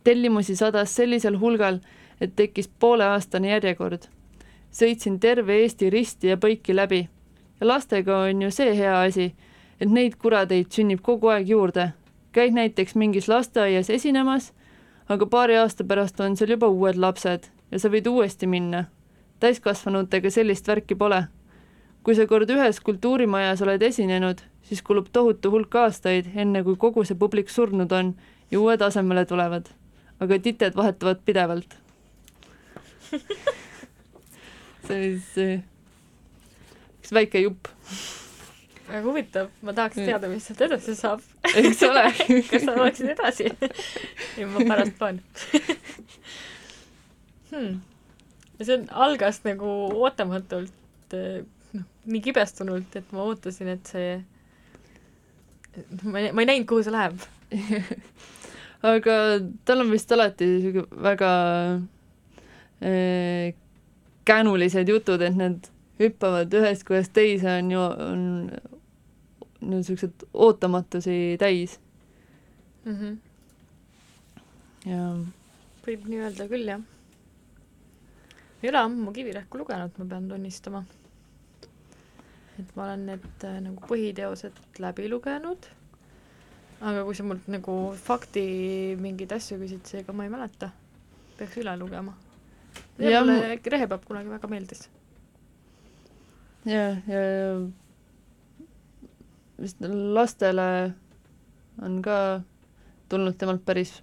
[0.04, 1.80] tellimusi sadas sellisel hulgal,
[2.22, 4.02] et tekkis pooleaastane järjekord.
[4.72, 7.10] sõitsin terve Eesti risti ja põiki läbi.
[7.60, 9.36] ja lastega on ju see hea asi,
[9.82, 11.94] et neid kuradeid sünnib kogu aeg juurde.
[12.32, 14.54] käid näiteks mingis lasteaias esinemas,
[15.10, 18.86] aga paari aasta pärast on seal juba uued lapsed ja sa võid uuesti minna
[19.42, 21.24] täiskasvanutega sellist värki pole.
[22.04, 27.04] kui sa kord ühes kultuurimajas oled esinenud, siis kulub tohutu hulk aastaid, enne kui kogu
[27.08, 28.16] see publik surnud on
[28.52, 29.70] ja uued asemele tulevad.
[30.22, 31.78] aga tited vahetuvad pidevalt
[34.88, 35.64] see oli siis
[37.02, 37.68] üks väike jupp,
[38.88, 41.24] väga huvitav, ma tahaks teada, mis sealt edasi saab.
[41.48, 42.04] eks ole
[42.52, 43.50] kas sa loeksid edasi?
[44.40, 45.22] ja ma pärast loen
[47.52, 47.80] hmm..
[48.60, 54.16] ja see on, algas nagu ootamatult, noh, nii kibestunult, et ma ootasin, et see,
[56.04, 57.20] ma ei, ma ei näinud, kuhu see läheb.
[58.94, 59.18] aga
[59.66, 61.32] tal on vist alati sihuke väga
[62.82, 63.54] äh,
[64.26, 65.70] känulised jutud, et need
[66.02, 68.28] hüppavad ühest kohast teise, on ju, on
[69.62, 71.78] niisugused ootamatusi täis
[72.86, 73.18] Mm -hmm.
[74.90, 75.02] ja
[75.86, 76.82] võib nii öelda küll, jah.
[78.64, 80.84] ei ole ammu Kivirähku lugenud, ma pean tunnistama.
[82.62, 85.68] Et ma olen need äh, nagu põhiteosed läbi lugenud,
[86.82, 88.46] aga kui sa mult nagu fakti
[89.02, 90.72] mingeid asju küsid, seega ma ei mäleta.
[91.38, 92.14] peaks üle lugema.
[93.02, 94.90] Jah, mulle äkki Rehepapp kunagi väga meeldis.
[96.66, 97.22] ja, ja
[99.62, 99.82] vist
[100.18, 100.94] lastele
[101.82, 102.42] on ka
[103.10, 103.96] tulnud temalt päris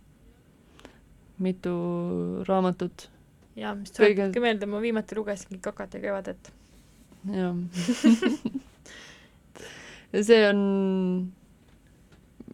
[1.38, 1.70] mitu
[2.48, 3.08] raamatut
[3.58, 6.52] ja mis tuletabki meelde, ma viimati lugesingi Kakat ja kevadet.
[7.26, 7.58] Jah
[10.12, 10.60] ja see on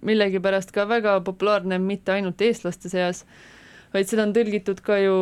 [0.05, 3.23] millegipärast ka väga populaarne mitte ainult eestlaste seas,
[3.95, 5.15] vaid seda on tõlgitud ka ju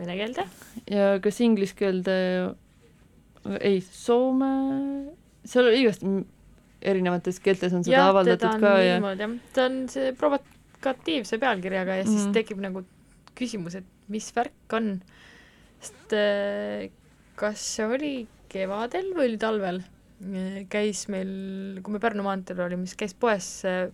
[0.00, 0.44] Vene keelde?
[0.90, 2.14] ja kas inglise keelde,
[3.60, 4.50] ei, soome,
[5.48, 6.04] seal igast
[6.80, 11.40] erinevates keeltes on seda teda avaldatud on ka ja ilmunud jah, ta on see provokatiivse
[11.42, 12.34] pealkirjaga ja siis Mhm.
[12.36, 12.84] tekib nagu
[13.36, 15.00] küsimus, et mis värk on.
[15.80, 16.90] sest äh,
[17.40, 18.14] kas see oli
[18.50, 19.80] kevadel või oli talvel,
[20.72, 21.30] käis meil,
[21.84, 23.88] kui me Pärnu maanteel olime, siis käis poes äh,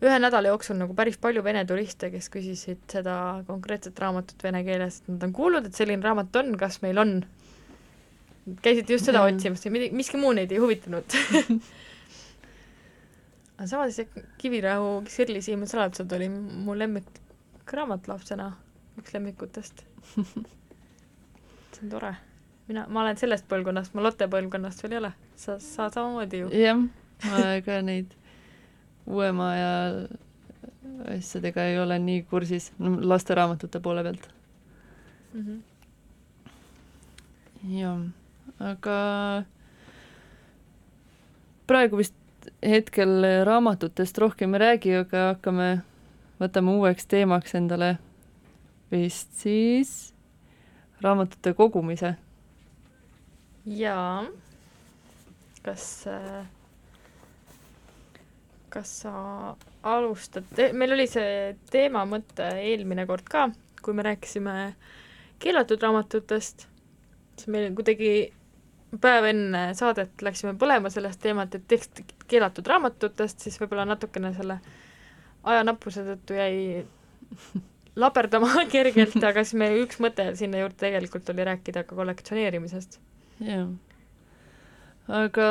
[0.00, 3.14] ühe nädala jooksul nagu päris palju vene turiste, kes küsisid seda
[3.46, 7.20] konkreetset raamatut vene keeles, et nad on kuulnud, et selline raamat on, kas meil on.
[8.64, 9.36] käisid just seda Mhm.
[9.36, 11.04] otsimas ja miski muu neid ei huvitanud
[13.60, 14.08] aga samas see
[14.40, 18.46] Kivirahu Sirli Siimann saladused oli mu lemmikraamat lapsena,
[18.98, 19.84] üks lemmikutest.
[21.74, 22.14] see on tore.
[22.70, 25.12] mina, ma olen sellest põlvkonnast, ma Lotte põlvkonnast veel ei ole.
[25.34, 26.50] sa, sa samamoodi ju.
[26.54, 26.78] jah,
[27.26, 28.14] ma ka neid
[29.10, 29.72] uuema aja
[31.16, 34.28] asjadega ei ole nii kursis, lasteraamatute poole pealt.
[35.34, 35.58] Mhm.
[37.74, 38.06] jah,
[38.70, 38.98] aga
[41.70, 42.16] praegu vist
[42.66, 45.68] hetkel raamatutest rohkem ei räägi, aga hakkame,
[46.40, 47.96] võtame uueks teemaks endale
[48.90, 49.92] vist siis
[51.00, 52.14] raamatute kogumise.
[53.66, 54.24] jaa.
[55.62, 55.86] kas,
[58.72, 59.12] kas sa
[59.82, 63.48] alustad, meil oli see teema mõte eelmine kord ka,
[63.84, 64.54] kui me rääkisime
[65.40, 66.66] keelatud raamatutest,
[67.36, 68.30] siis meil kuidagi
[69.00, 71.90] päev enne saadet läksime põlema sellest teemat, et teeks
[72.30, 74.58] keelatud raamatutest, siis võib-olla natukene selle
[75.44, 76.82] ajanappuse tõttu jäi
[78.00, 83.00] laberdama kergelt, aga siis meie üks mõte sinna juurde tegelikult oli rääkida ka kollektsioneerimisest.
[83.40, 83.68] jah.
[85.08, 85.50] aga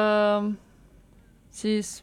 [1.52, 2.00] siis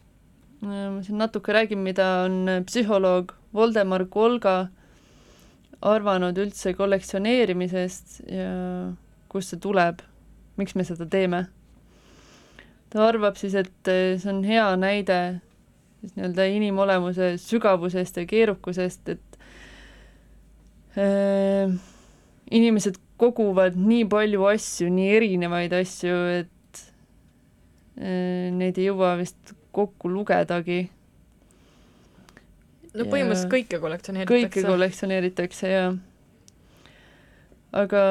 [0.62, 4.68] äh, ma siin natuke räägin, mida on psühholoog Voldemar Kolga
[5.87, 8.51] arvanud üldse kollektsioneerimisest ja
[9.32, 10.03] kust see tuleb,
[10.57, 11.47] miks me seda teeme.
[12.91, 15.20] ta arvab siis, et äh, see on hea näide
[16.01, 19.39] siis nii-öelda inimolemuse sügavusest ja keerukusest, et
[20.97, 21.72] äh,
[22.51, 26.82] inimesed koguvad nii palju asju, nii erinevaid asju, et
[28.00, 30.86] äh, neid ei jõua vist kokku lugedagi.
[32.96, 34.48] no põhimõtteliselt kõike kollektsioneeritakse.
[34.48, 35.86] kõike kollektsioneeritakse ja
[37.76, 38.04] aga,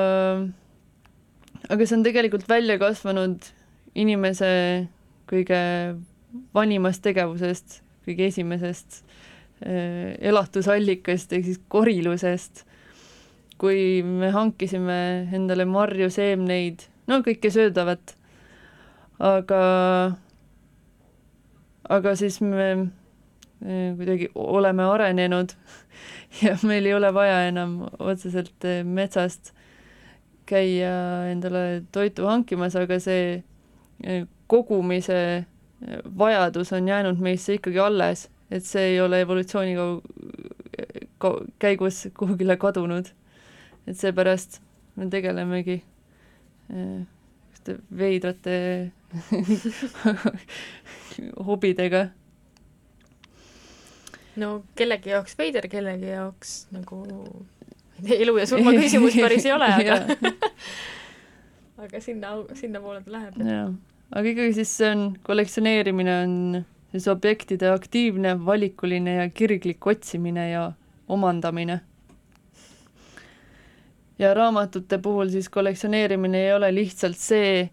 [1.70, 3.48] aga see on tegelikult välja kasvanud
[3.96, 4.52] inimese
[5.30, 5.60] kõige
[6.56, 12.66] vanimast tegevusest, kõige esimesest äh, elatusallikast ehk siis korilusest,
[13.62, 15.00] kui me hankisime
[15.34, 18.16] endale marjuseemneid, no kõike söödavat,
[19.24, 19.64] aga,
[21.88, 22.70] aga siis me
[23.66, 25.54] kuidagi oleme arenenud
[26.44, 29.54] ja meil ei ole vaja enam otseselt äh, metsast
[30.46, 33.44] käia endale toitu hankimas, aga see
[34.06, 39.76] äh, kogumise äh, vajadus on jäänud meisse ikkagi alles, et see ei ole evolutsiooni
[41.60, 43.08] käigus kuhugile kadunud.
[43.88, 44.62] Et seepärast
[44.96, 45.82] me tegelemegi
[46.74, 47.06] äh,
[47.90, 48.92] veidrate
[51.48, 52.10] hobidega
[54.42, 57.02] no kellegi jaoks veider, kellegi jaoks nagu
[58.04, 60.00] elu ja surma küsimus päris ei ole, aga
[61.86, 63.40] aga sinna, sinnapoole ta läheb.
[63.40, 63.72] jah,
[64.12, 66.36] aga ikkagi siis see on, kollektsioneerimine on
[66.92, 70.70] siis objektide aktiivne, valikuline ja kirglik otsimine ja
[71.12, 71.82] omandamine.
[74.20, 77.66] Ja raamatute puhul siis kollektsioneerimine ei ole lihtsalt see,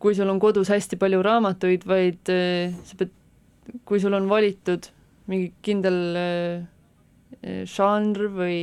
[0.00, 3.12] kui sul on kodus hästi palju raamatuid, vaid äh, sa pead,
[3.88, 4.88] kui sul on valitud
[5.30, 6.64] mingi kindel äh,
[7.42, 8.60] äh, žanr või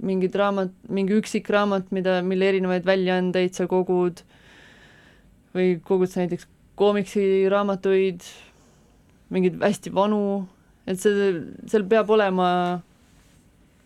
[0.00, 4.22] mingid raamat, mingi üksik raamat, mida, mille erinevaid väljaandeid sa kogud
[5.56, 6.46] või kogud sa näiteks
[6.80, 8.24] koomiksiraamatuid,
[9.34, 10.22] mingeid hästi vanu,
[10.88, 11.32] et see,
[11.68, 12.48] seal peab olema,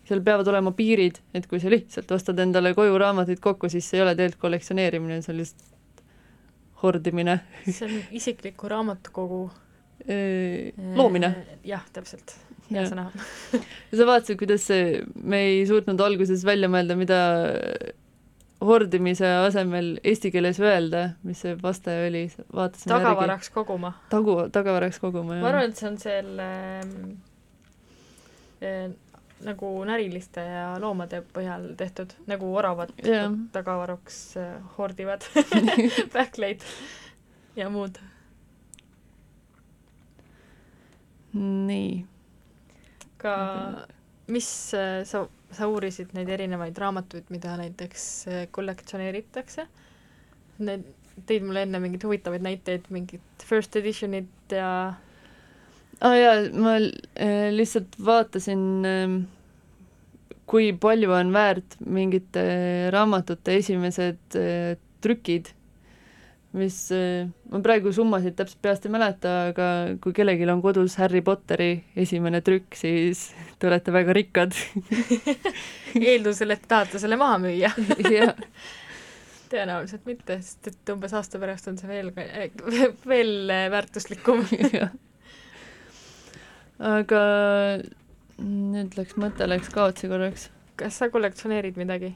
[0.05, 3.99] seal peavad olema piirid, et kui sa lihtsalt ostad endale koju raamatuid kokku, siis see
[3.99, 6.03] ei ole tegelikult kollektsioneerimine, see on lihtsalt
[6.83, 7.39] hordimine.
[7.67, 9.43] see on isikliku raamatukogu
[10.95, 11.31] loomine.
[11.65, 12.35] jah, täpselt
[12.69, 13.09] hea sõna
[13.97, 17.19] sa vaatasid, kuidas see, me ei suutnud alguses välja mõelda, mida
[18.65, 22.25] hordimise asemel eesti keeles öelda, mis see vaste oli,
[22.55, 23.55] vaatasime tagavaraks järgi.
[23.57, 23.93] koguma.
[24.09, 25.43] tagu, tagavaraks koguma, jah.
[25.45, 26.49] ma arvan, et see on selle
[28.63, 28.87] äh,
[29.43, 33.33] nagu näriliste ja loomade põhjal tehtud, nagu oravad yeah.
[33.51, 34.19] tagavaruks
[34.77, 35.27] hordivad
[36.15, 36.63] pähkleid
[37.59, 37.99] ja muud.
[41.35, 42.05] nii
[43.25, 43.87] aga
[44.27, 49.67] mis äh, sa, sa uurisid neid erinevaid raamatuid, mida näiteks äh, kollektsioneeritakse?
[50.65, 50.85] Need,
[51.27, 54.69] tõid mulle enne mingeid huvitavaid näiteid, mingit first edition'it ja
[56.01, 59.19] aa ah, jaa, ma äh, lihtsalt vaatasin äh,
[60.45, 62.45] kui palju on väärt mingite
[62.93, 65.53] raamatute esimesed äh, trükid
[66.55, 69.67] mis, äh, ma praegu summasid täpselt peast ei mäleta, aga
[70.03, 71.69] kui kellelgi on kodus Harry Potteri
[71.99, 73.27] esimene trükk, siis
[73.59, 74.55] te olete väga rikkad.
[75.99, 77.71] Eeldusel, et tahate selle maha müüa.
[79.51, 82.09] Tõenäoliselt mitte, sest et umbes aasta pärast on see veel,
[83.05, 84.41] veel väärtuslikum
[86.79, 87.21] aga
[88.41, 90.49] nüüd läks, mõte läks kaotsi korraks.
[90.75, 92.15] kas sa kollektsioneerid midagi?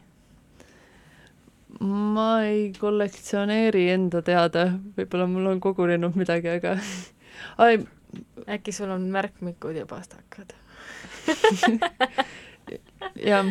[1.80, 6.76] ma ei kollektsioneeri enda teada, võib-olla mul on kogunenud midagi, aga
[7.64, 7.80] ai
[8.50, 10.56] äkki sul on märkmikud ja pastakad
[13.30, 13.50] jah,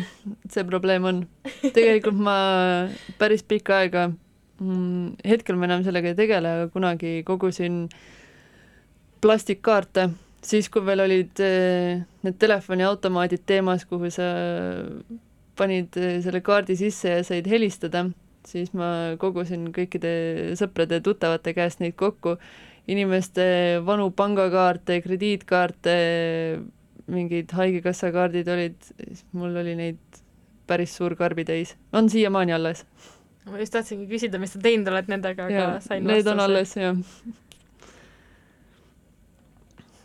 [0.51, 1.21] see probleem on.
[1.73, 2.39] tegelikult ma
[3.19, 4.09] päris pikka aega
[4.59, 7.85] mm,, hetkel ma enam sellega ei tegele, aga kunagi kogusin
[9.23, 10.09] plastikkaarte,
[10.45, 14.29] siis kui veel olid eh, need telefoniautomaadid teemas, kuhu sa
[15.59, 18.05] panid eh, selle kaardi sisse ja said helistada,
[18.47, 22.37] siis ma kogusin kõikide sõprade-tuttavate käest neid kokku,
[22.89, 23.43] inimeste
[23.85, 25.95] vanu pangakaarte, krediitkaarte,
[27.09, 30.21] mingid Haigekassa kaardid olid, siis mul oli neid
[30.69, 32.85] päris suur karbitäis, on siiamaani alles.
[33.49, 36.33] ma just tahtsingi küsida, mis sa teinud oled nendega, aga sain need vastuse.
[36.35, 37.39] on alles, jah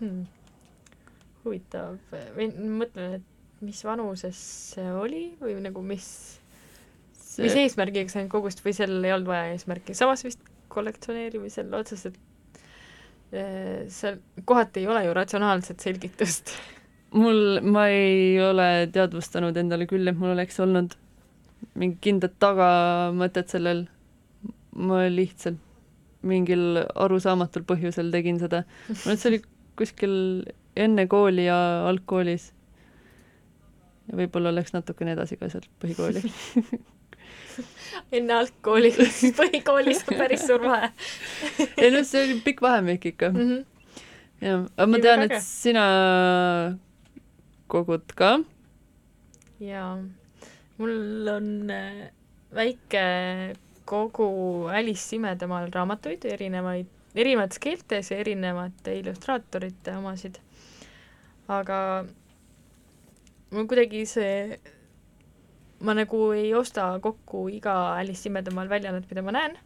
[0.04, 0.24] hmm..
[1.44, 1.98] huvitav,
[2.36, 4.38] mõtlen, et mis vanuses
[4.74, 6.06] see oli või nagu mis
[7.16, 7.44] see...
[7.46, 10.42] mis eesmärgiga sa neid kogusid või sellel ei olnud vaja eesmärki, samas vist
[10.74, 12.18] kollektsioneerimisel otseselt
[13.32, 16.54] äh, seal kohati ei ole ju ratsionaalset selgitust.
[17.22, 20.96] mul, ma ei ole teadvustanud endale küll, et mul oleks olnud
[21.80, 23.86] mingi kindlat tagamõtet sellel,
[24.74, 25.60] ma lihtsalt
[26.24, 28.62] mingil arusaamatul põhjusel tegin seda.
[28.88, 29.40] ma arvan, et see oli
[29.78, 30.16] kuskil
[30.76, 31.58] enne kooli ja
[31.88, 32.50] algkoolis
[34.08, 36.22] ja võib-olla läks natukene edasi ka sealt põhikooli
[38.16, 40.90] enne algkooli, siis põhikoolis on päris suur vahe
[41.82, 43.46] ei no see oli pikk vahemik ikka mm.
[43.50, 43.62] -hmm.
[44.44, 45.84] jah, aga ma tean, et sina
[47.70, 48.36] kogud ka.
[49.62, 49.96] jaa,
[50.78, 52.10] mul on äh,
[52.54, 53.04] väike
[53.84, 54.28] kogu
[54.72, 60.40] Alice imedemaal raamatuid, erinevaid, erinevates keeltes ja erinevate illustraatorite omasid.
[61.48, 61.78] aga
[63.54, 64.58] mul kuidagi see,
[65.84, 69.56] ma nagu ei osta kokku iga Alice imedemaal väljaannet, mida ma näen,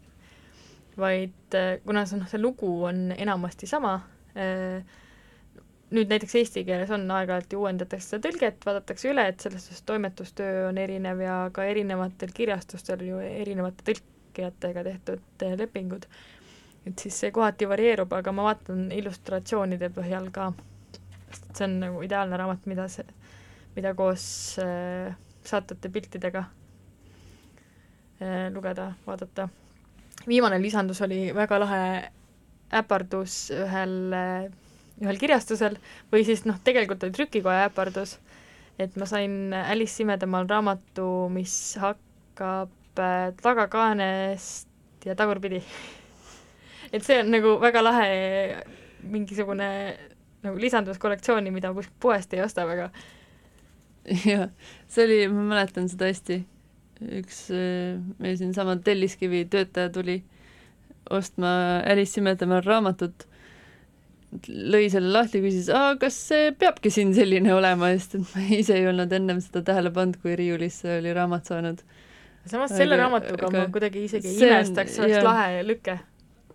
[0.98, 3.94] vaid äh, kuna see, noh, see lugu on enamasti sama,
[4.36, 4.82] äh,
[5.94, 9.86] nüüd näiteks eesti keeles on aeg-ajalt ju uuendatakse seda tõlget, vaadatakse üle, et selles suhtes
[9.88, 16.04] toimetustöö on erinev ja ka erinevatel kirjastustel ju erinevate tõlkijatega tehtud äh, lepingud.
[16.86, 20.52] Et siis see kohati varieerub, aga ma vaatan illustratsioonide põhjal ka,
[21.30, 23.06] sest see on nagu ideaalne raamat, mida see
[23.78, 25.14] mida koos äh,
[25.46, 26.44] saatute piltidega
[28.22, 29.48] äh, lugeda, vaadata.
[30.26, 31.82] viimane lisandus oli väga lahe
[32.74, 34.48] äpardus ühel, äh,
[35.04, 35.78] ühel kirjastusel
[36.12, 38.16] või siis noh, tegelikult oli trükikoja äpardus,
[38.82, 45.62] et ma sain Alice imedemaal raamatu, mis hakkab äh, tagakaanest ja tagurpidi
[46.92, 48.08] et see on nagu väga lahe
[49.08, 49.68] mingisugune
[50.44, 52.90] nagu lisandus kollektsiooni, mida kuskilt poest ei osta väga.
[54.24, 54.48] jah,
[54.88, 56.40] see oli, ma mäletan seda hästi,
[57.20, 60.22] üks äh, meil siinsamas Telliskivi töötaja tuli
[61.14, 61.50] ostma
[61.88, 63.26] Alice Simedemaal raamatut,
[64.48, 65.70] lõi selle lahti, küsis,
[66.00, 69.92] kas see peabki siin selline olema, sest et ma ise ei olnud ennem seda tähele
[69.94, 71.80] pannud, kui riiulisse oli raamat saanud.
[72.48, 75.26] samas selle aga, raamatuga aga, ma kuidagi isegi ei imestaks, oleks jah.
[75.26, 75.98] lahe lüke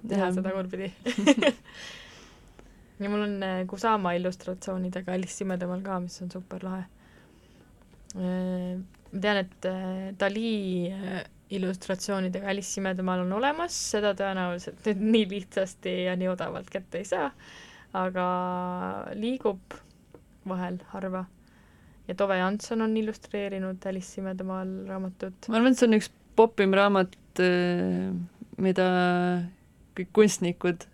[0.09, 0.31] teha ja.
[0.35, 0.91] seda tagurpidi
[3.03, 6.83] ja mul on äh, Kusama illustratsioonidega Alice Simedemaal ka, mis on super lahe.
[8.15, 8.79] Äh,
[9.11, 10.93] ma tean, et äh, Dali
[11.53, 17.07] illustratsioonidega Alice Simedemaal on olemas, seda tõenäoliselt nüüd nii lihtsasti ja nii odavalt kätte ei
[17.09, 17.29] saa,
[17.97, 18.27] aga
[19.19, 19.77] liigub
[20.49, 21.25] vahel harva.
[22.07, 25.49] ja Tove Jansson on illustreerinud Alice Simedemaal raamatut.
[25.49, 27.13] ma arvan, et see on üks popim raamat,
[28.63, 28.87] mida
[29.97, 30.87] kõik kunstnikud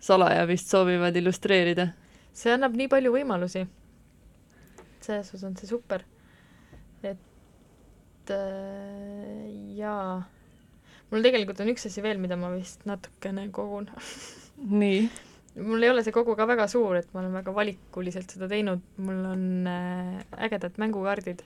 [0.00, 1.88] salaja vist soovivad illustreerida.
[2.32, 3.66] see annab nii palju võimalusi.
[5.00, 6.04] selles osas on see super.
[7.02, 9.46] et äh,
[9.78, 10.22] jaa,
[11.10, 13.90] mul tegelikult on üks asi veel, mida ma vist natukene kogun
[14.82, 15.08] nii?
[15.58, 18.82] mul ei ole see kogu ka väga suur, et ma olen väga valikuliselt seda teinud,
[19.02, 21.42] mul on äh, ägedad mängukaardid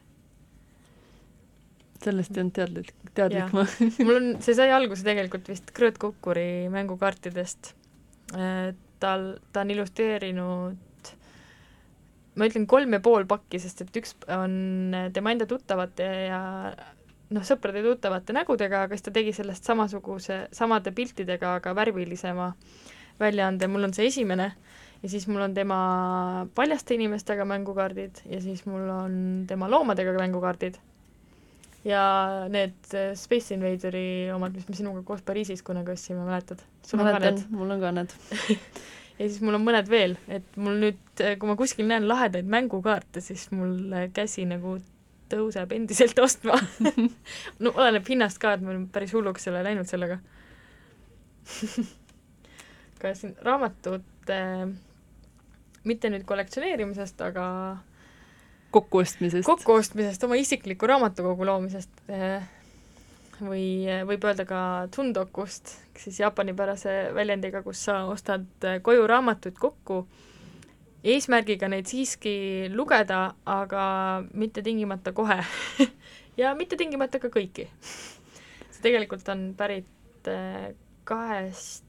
[2.07, 3.67] sellest ei olnud teadlik, teadlik ma.
[4.07, 7.75] Mul on, see sai alguse tegelikult vist Krõõt Kukkuri mängukaartidest.
[9.03, 11.13] Tal, ta on illustreerinud
[12.39, 16.41] ma ütlen kolm ja pool pakki, sest et üks on tema enda tuttavate ja
[17.33, 22.53] noh, sõprade-tuttavate nägudega, aga siis ta tegi sellest samasuguse, samade piltidega, aga värvilisema
[23.21, 24.49] väljaande, mul on see esimene,
[25.03, 25.79] ja siis mul on tema
[26.57, 29.15] paljaste inimestega mängukaardid ja siis mul on
[29.49, 30.79] tema loomadega mängukaardid
[31.85, 32.03] ja
[32.53, 36.63] need äh, Space Invaderi omad, mis me sinuga koos Pariisis kunagi ostsime, mäletad?
[36.99, 38.17] mäletan, mul on ka need.
[39.19, 42.49] Ja siis mul on mõned veel, et mul nüüd, äh, kui ma kuskil näen lahedaid
[42.49, 44.79] mängukaarte, siis mul äh, käsi nagu
[45.31, 46.57] tõuseb endiselt ostma.
[47.63, 50.19] No oleneb hinnast ka, et ma olen päris hulluks ole läinud sellega.
[53.03, 54.41] Ka siin raamatute,
[55.87, 57.47] mitte nüüd kollektsioneerimisest, aga
[58.73, 59.47] kokkuostmisest.
[59.47, 62.43] kokkuostmisest, oma isikliku raamatukogu loomisest eh,
[63.41, 64.61] või eh, võib öelda ka
[64.95, 70.03] Tundokust, siis jaapanipärase väljendiga, kus sa ostad eh, koju raamatuid kokku,
[71.05, 72.35] eesmärgiga neid siiski
[72.73, 73.85] lugeda, aga
[74.33, 75.41] mitte tingimata kohe
[76.41, 77.69] ja mitte tingimata ka kõiki.
[77.83, 80.31] see tegelikult on pärit
[81.05, 81.85] kahest,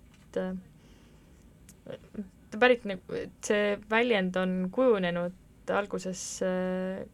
[2.59, 7.05] pärit nagu, see väljend on kujunenud alguses äh,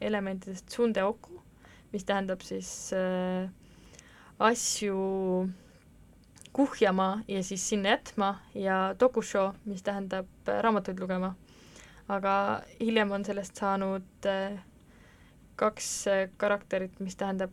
[0.00, 1.40] elementidest tsundeoku,
[1.92, 3.50] mis tähendab siis äh,
[4.38, 5.50] asju
[6.52, 11.34] kuhjama ja siis sinna jätma ja tokusho, mis tähendab äh, raamatuid lugema.
[12.10, 14.58] aga hiljem on sellest saanud äh,
[15.56, 17.52] kaks äh, karakterit, mis tähendab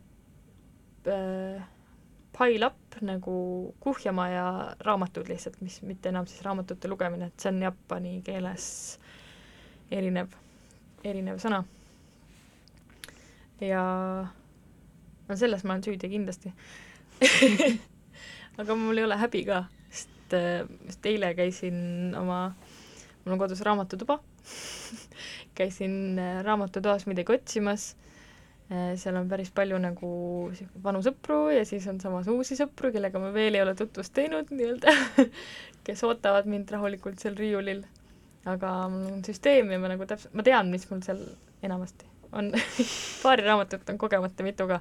[1.06, 1.62] äh,
[2.38, 4.46] pile up nagu kuhjama ja
[4.80, 8.66] raamatud lihtsalt, mis mitte enam siis raamatute lugemine, et see on jaapani keeles
[9.90, 10.34] erinev,
[11.04, 11.62] erinev sõna.
[13.60, 13.82] ja
[15.28, 16.52] no selles ma olen süüdi kindlasti.
[18.58, 22.40] Aga mul ei ole häbi ka, sest just eile käisin oma,
[23.24, 24.18] mul on kodus raamatutuba
[25.58, 27.96] käisin äh, raamatutoas midagi otsimas,
[28.72, 30.10] äh, seal on päris palju nagu
[30.84, 34.52] vanu sõpru ja siis on samas uusi sõpru, kellega ma veel ei ole tutvust teinud
[34.54, 34.94] nii-öelda
[35.86, 37.84] kes ootavad mind rahulikult seal riiulil
[38.44, 41.24] aga mul on süsteem ja ma nagu täpselt, ma tean, mis mul seal
[41.62, 42.52] enamasti on
[43.22, 44.80] paari raamatut on kogemata mitu ka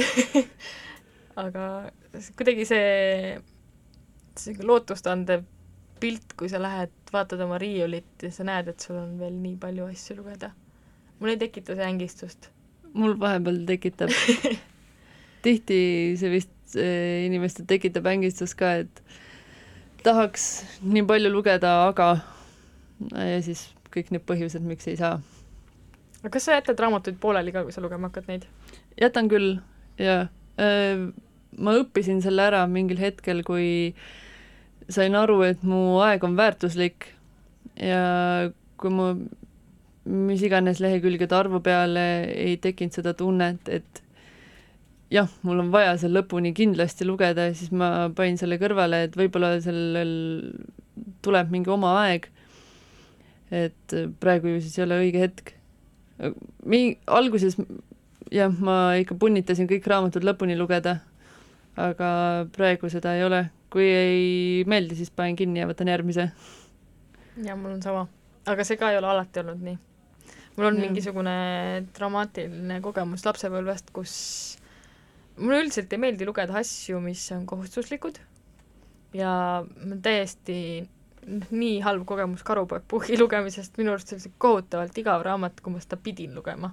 [1.44, 1.64] aga
[2.36, 3.38] kuidagi see,
[4.38, 5.44] see lootustandev
[6.00, 9.56] pilt, kui sa lähed, vaatad oma riiulit ja sa näed, et sul on veel nii
[9.60, 10.52] palju asju lugeda.
[11.20, 12.48] mul ei tekita see ängistust.
[12.92, 14.12] mul vahepeal tekitab
[15.44, 15.80] tihti
[16.20, 19.02] see vist äh, inimestel tekitab ängistust ka, et
[20.04, 20.48] tahaks
[20.82, 22.14] nii palju lugeda, aga
[23.08, 25.18] ja siis kõik need põhjused, miks ei saa.
[26.20, 28.46] aga kas sa jätad raamatuid pooleli ka, kui sa lugema hakkad neid?
[29.00, 29.58] jätan küll,
[30.00, 30.28] jaa.
[31.60, 33.94] Ma õppisin selle ära mingil hetkel, kui
[34.92, 37.08] sain aru, et mu aeg on väärtuslik
[37.80, 39.14] ja kui mu
[40.10, 44.02] mis iganes lehekülgede arvu peale ei tekkinud seda tunnet, et
[45.12, 49.56] jah, mul on vaja see lõpuni kindlasti lugeda siis ma panin selle kõrvale, et võib-olla
[49.62, 50.12] sellel
[51.24, 52.30] tuleb mingi oma aeg
[53.50, 55.54] et praegu ju siis ei ole õige hetk.
[56.66, 57.56] mi-, alguses
[58.30, 60.98] jah, ma ikka punnitasin kõik raamatud lõpuni lugeda,
[61.80, 62.10] aga
[62.54, 63.48] praegu seda ei ole.
[63.70, 66.30] kui ei meeldi, siis panen kinni ja võtan järgmise.
[67.44, 68.06] ja mul on sama,
[68.46, 69.76] aga see ka ei ole alati olnud nii.
[70.56, 70.86] mul on ja.
[70.86, 71.36] mingisugune
[71.96, 74.14] dramaatiline kogemus lapsepõlvest, kus
[75.38, 78.18] mulle üldiselt ei meeldi lugeda asju, mis on kohustuslikud
[79.16, 79.64] ja
[80.02, 80.58] täiesti
[81.50, 86.00] nii halb kogemus Karupoeg-Puhhi lugemisest, minu arust see oli kohutavalt igav raamat, kui ma seda
[86.02, 86.72] pidin lugema.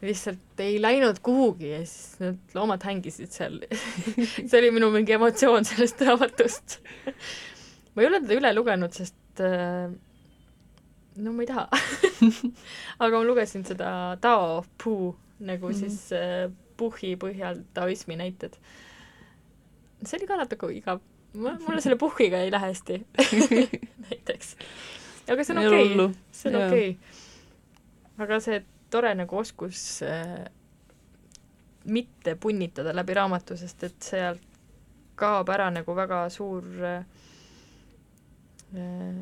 [0.00, 3.58] lihtsalt ei läinud kuhugi ja siis need loomad hängisid seal
[4.48, 6.78] see oli minu mingi emotsioon sellest raamatust
[7.94, 9.92] ma ei ole teda üle lugenud, sest äh,
[11.20, 11.66] no ma ei taha
[13.04, 15.78] aga ma lugesin seda Tao Pu nagu mm -hmm.
[15.78, 18.56] siis äh, Puhhi põhjal taoismi näited.
[20.04, 21.00] see oli ka natuke igav
[21.34, 23.06] mulle selle puhkiga ei lähe hästi
[24.10, 24.56] näiteks.
[25.30, 28.24] aga see on okei okay., see on okei okay..
[28.24, 30.44] aga see tore nagu oskus äh,
[31.84, 34.46] mitte punnitada läbi raamatu, sest et sealt
[35.20, 37.04] kaob ära nagu väga suur äh,
[38.74, 39.20] äh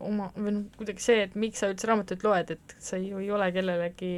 [0.00, 3.30] oma, või noh, kuidagi see, et miks sa üldse raamatut loed, et sa ju ei
[3.30, 4.14] ole kellelegi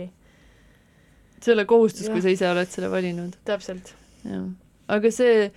[1.43, 3.35] see ei ole kohustus, kui sa ise oled selle valinud.
[3.49, 3.95] täpselt.
[4.23, 4.47] jah,
[4.95, 5.49] aga see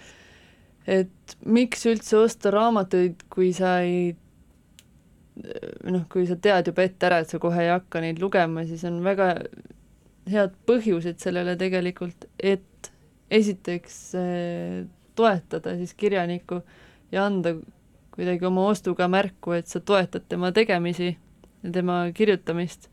[0.87, 4.13] et miks üldse osta raamatuid, kui sa ei
[5.91, 8.85] noh, kui sa tead juba ette ära, et sa kohe ei hakka neid lugema, siis
[8.87, 9.33] on väga
[10.31, 12.91] head põhjused sellele tegelikult, et
[13.33, 13.99] esiteks
[15.15, 16.61] toetada siis kirjanikku
[17.11, 17.55] ja anda
[18.15, 22.89] kuidagi oma ostuga märku, et sa toetad tema tegemisi ja tema kirjutamist,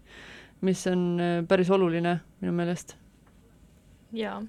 [0.66, 2.96] mis on päris oluline minu meelest.
[4.12, 4.42] jaa,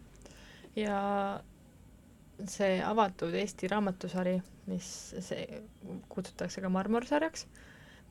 [0.75, 0.99] ja
[2.51, 4.37] see avatud Eesti raamatusari,
[4.71, 4.87] mis
[5.23, 5.61] see
[6.11, 7.45] kutsutakse ka Marmorsarjaks,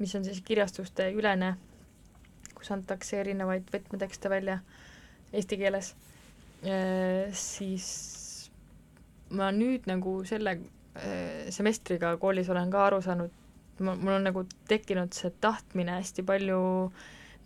[0.00, 1.54] mis on siis kirjastuste ülene,
[2.56, 4.58] kus antakse erinevaid võtmetekste välja
[5.32, 5.92] eesti keeles,
[7.42, 7.86] siis
[9.32, 10.58] ma nüüd nagu selle
[11.52, 13.32] semestriga koolis olen ka aru saanud,
[13.82, 16.58] mul on nagu tekkinud see tahtmine hästi palju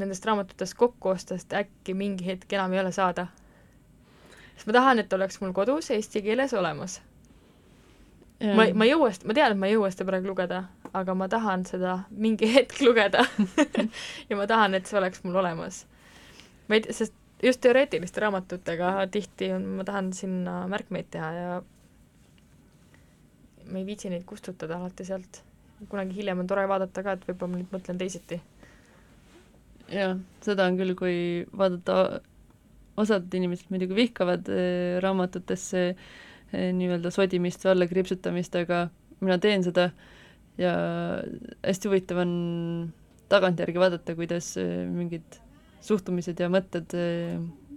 [0.01, 3.29] nendest raamatutest kokku osta, sest äkki mingi hetk enam ei ole saada
[4.57, 7.01] sest ma tahan, et oleks mul kodus eesti keeles olemas.
[8.41, 10.65] ma, ma ei jõua, ma tean, et ma ei jõua seda praegu lugeda,
[10.97, 13.25] aga ma tahan seda mingi hetk lugeda
[14.29, 15.85] ja ma tahan, et see oleks mul olemas.
[16.69, 21.57] ma ei tea, sest just teoreetiliste raamatutega tihti on, ma tahan sinna märkmeid teha ja
[23.71, 25.43] ma ei viitsi neid kustutada alati sealt.
[25.89, 28.41] kunagi hiljem on tore vaadata ka, et võib-olla ma nüüd mõtlen teisiti.
[29.93, 31.19] jah, seda on küll, kui
[31.57, 32.21] vaadata
[33.01, 38.87] osad inimesed muidugi vihkavad äh, raamatutesse äh, nii-öelda sodimist või allakriipsutamist, aga
[39.21, 39.91] mina teen seda
[40.61, 40.73] ja
[41.65, 42.33] hästi huvitav on
[43.33, 45.41] tagantjärgi vaadata, kuidas äh, mingid
[45.87, 46.97] suhtumised ja mõtted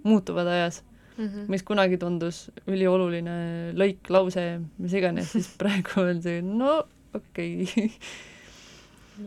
[0.02, 0.80] muutuvad ajas
[1.16, 1.46] mm, -hmm.
[1.52, 3.36] mis kunagi tundus ülioluline
[3.76, 4.46] lõik, lause,
[4.78, 6.80] mis iganes, siis praegu on see no
[7.14, 7.90] okei okay.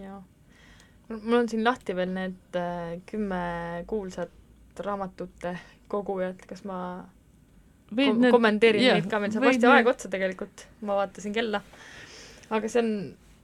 [0.02, 0.20] jaa.
[1.14, 2.60] mul on siin lahti veel need
[3.08, 3.44] kümme
[3.88, 4.34] kuulsat
[4.80, 5.58] raamatute
[5.92, 6.78] kogujat, kas ma
[7.94, 11.36] või kom need, kommenteerin yeah, neid ka, meil saab varsti aeg otsa tegelikult, ma vaatasin
[11.36, 11.62] kella.
[12.54, 12.92] aga see on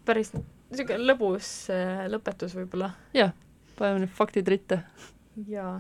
[0.08, 2.92] päris niisugune lõbus äh, lõpetus võib-olla.
[3.16, 3.34] jah,
[3.78, 4.82] paneme need faktid ritta.
[5.50, 5.78] jaa,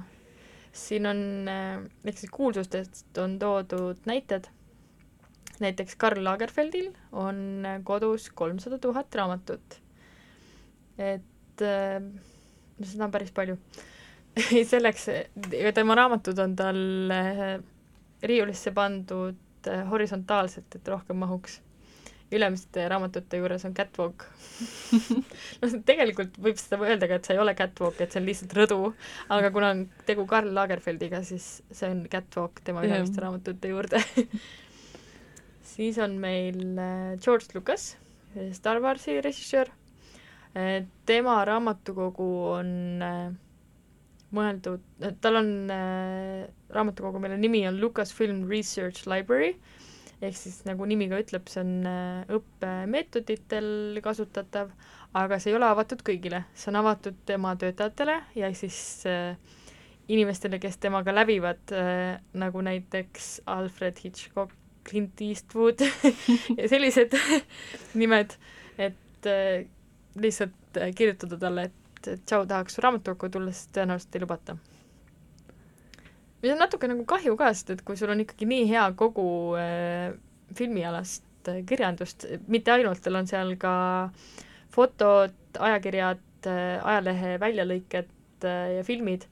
[0.76, 4.50] siin on äh,, siis kuulsustest on toodud näited,
[5.64, 9.80] näiteks Karl Lagerfeldil on äh, kodus kolmsada tuhat raamatut.
[11.00, 11.26] et
[11.60, 13.58] seda on päris palju
[14.56, 15.08] ei, selleks,
[15.76, 16.80] tema raamatud on tal
[17.14, 17.58] eh,
[18.30, 21.60] riiulisse pandud eh, horisontaalselt, et rohkem mahuks.
[22.30, 24.28] ülemiste raamatute juures on catwalk.
[25.62, 28.54] Noh, tegelikult võib seda öelda ka, et see ei ole catwalk, et see on lihtsalt
[28.54, 28.78] rõdu,
[29.34, 34.04] aga kuna on tegu Karl Lagerfeldiga, siis see on catwalk tema ülemiste raamatute juurde.
[35.70, 37.94] Siis on meil eh, George Lucas,
[38.54, 39.70] Star Warsi režissöör,
[41.08, 42.72] tema raamatukogu on
[43.06, 43.30] äh,
[44.36, 44.84] mõeldud,
[45.24, 49.56] tal on äh, raamatukogu, mille nimi on Lucasfilm Research Library,
[50.20, 54.74] ehk siis nagu nimi ka ütleb, see on äh, õppemeetoditel kasutatav,
[55.18, 59.34] aga see ei ole avatud kõigile, see on avatud tema töötajatele ja siis äh,
[60.10, 64.54] inimestele, kes temaga lävivad äh,, nagu näiteks Alfred Hitchcock,
[64.90, 65.82] Clint Eastwood
[66.60, 67.14] ja sellised
[68.00, 68.34] nimed,
[68.78, 69.68] et äh,
[70.20, 74.58] lihtsalt äh, kirjutada talle, et et tšau, tahaks raamatukokku tulla, siis tõenäoliselt ei lubata.
[76.42, 79.26] mis on natuke nagu kahju ka, sest et kui sul on ikkagi nii hea kogu
[79.60, 80.14] äh,
[80.56, 83.74] filmialast äh, kirjandust, mitte ainult, tal on seal ka
[84.72, 89.26] fotod, ajakirjad äh,, ajalehe väljalõiked äh, ja filmid,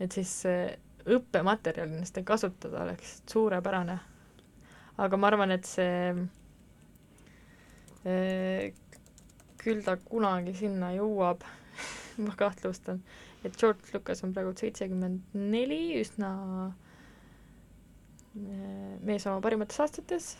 [0.00, 0.74] et siis äh,
[1.06, 3.98] õppematerjalina seda kasutada oleks suurepärane.
[4.98, 6.14] aga ma arvan, et see
[8.04, 8.72] eh,
[9.60, 11.44] küll ta kunagi sinna jõuab
[12.24, 13.02] ma kahtlustan,
[13.44, 16.30] et George Lucas on praegu seitsekümmend neli, üsna
[18.36, 20.34] eh, mees oma parimates aastates.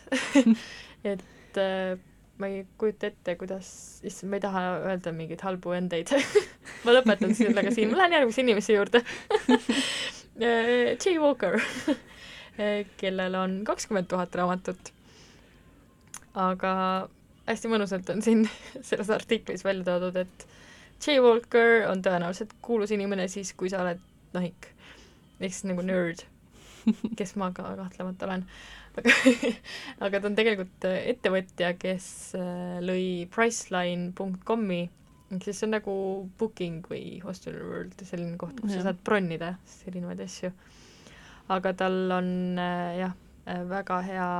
[1.11, 1.97] Et äh,
[2.41, 3.69] ma ei kujuta ette, kuidas,
[4.05, 6.11] issand, ma ei taha öelda mingeid halbu endeid.
[6.85, 9.01] Ma lõpetan sellega siin, ma lähen järgmise inimese juurde.
[10.37, 11.57] Jay Walker
[12.97, 14.91] kellel on kakskümmend tuhat raamatut.
[16.37, 16.71] aga
[17.47, 18.43] hästi mõnusalt on siin
[18.85, 20.47] selles artiklis välja toodud, et
[21.03, 24.01] Jay Walker on tõenäoliselt kuulus inimene siis, kui sa oled
[24.33, 24.71] nahik.
[25.39, 26.23] ehk siis nagu nerd,
[27.19, 28.45] kes ma ka kahtlemata olen.
[28.97, 29.13] aga
[30.07, 32.07] aga ta on tegelikult ettevõtja, kes
[32.39, 34.81] äh, lõi Priceline.com'i,
[35.29, 35.93] ehk siis see on nagu
[36.39, 38.81] booking või hostel world, selline koht, kus ja.
[38.81, 39.53] sa saad bronnida
[39.89, 40.51] erinevaid asju.
[41.53, 43.13] aga tal on äh, jah,
[43.45, 44.31] äh, väga hea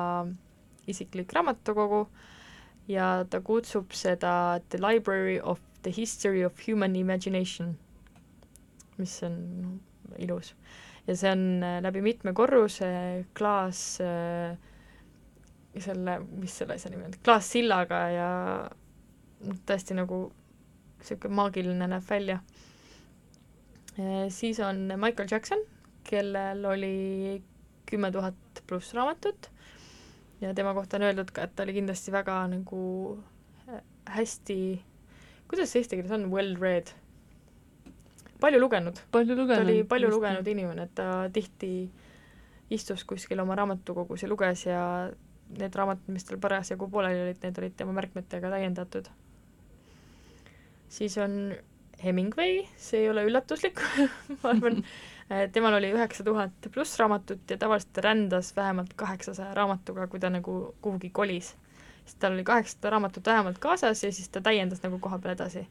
[0.88, 2.08] isiklik raamatukogu
[2.88, 7.78] ja ta kutsub seda The Library of The History of Human Imagination,
[8.98, 9.38] mis on
[10.20, 10.52] ilus.
[11.08, 12.88] ja see on äh, läbi mitme korruse
[13.38, 14.58] klaas äh,
[15.80, 18.30] selle, mis selle asja nimi on, klaassillaga ja
[19.70, 20.26] tõesti nagu
[20.98, 22.42] niisugune maagiline näeb välja.
[24.34, 25.64] siis on Michael Jackson,
[26.04, 27.40] kellel oli
[27.88, 29.48] kümme tuhat pluss raamatut
[30.42, 32.82] ja tema kohta on öeldud ka, et ta oli kindlasti väga nagu
[33.70, 33.82] äh,
[34.18, 34.60] hästi
[35.48, 36.92] kuidas see eesti keeles on, well read?
[38.42, 39.00] palju lugenud.
[39.12, 39.64] palju lugenud.
[39.64, 41.72] ta oli palju just lugenud inimene, et ta tihti
[42.70, 44.82] istus kuskil oma raamatukogus ja luges ja
[45.58, 49.10] need raamatud, mis tal parasjagu pooleli olid, need olid tema märkmetega täiendatud.
[50.90, 51.56] siis on
[52.04, 53.82] Hemingway, see ei ole üllatuslik
[54.42, 54.84] ma arvan
[55.52, 60.30] temal oli üheksa tuhat pluss raamatut ja tavaliselt ta rändas vähemalt kaheksasaja raamatuga, kui ta
[60.30, 61.56] nagu kuhugi kolis
[62.08, 65.68] siis tal oli kaheksasada raamatut vähemalt kaasas ja siis ta täiendas nagu koha peal edasi.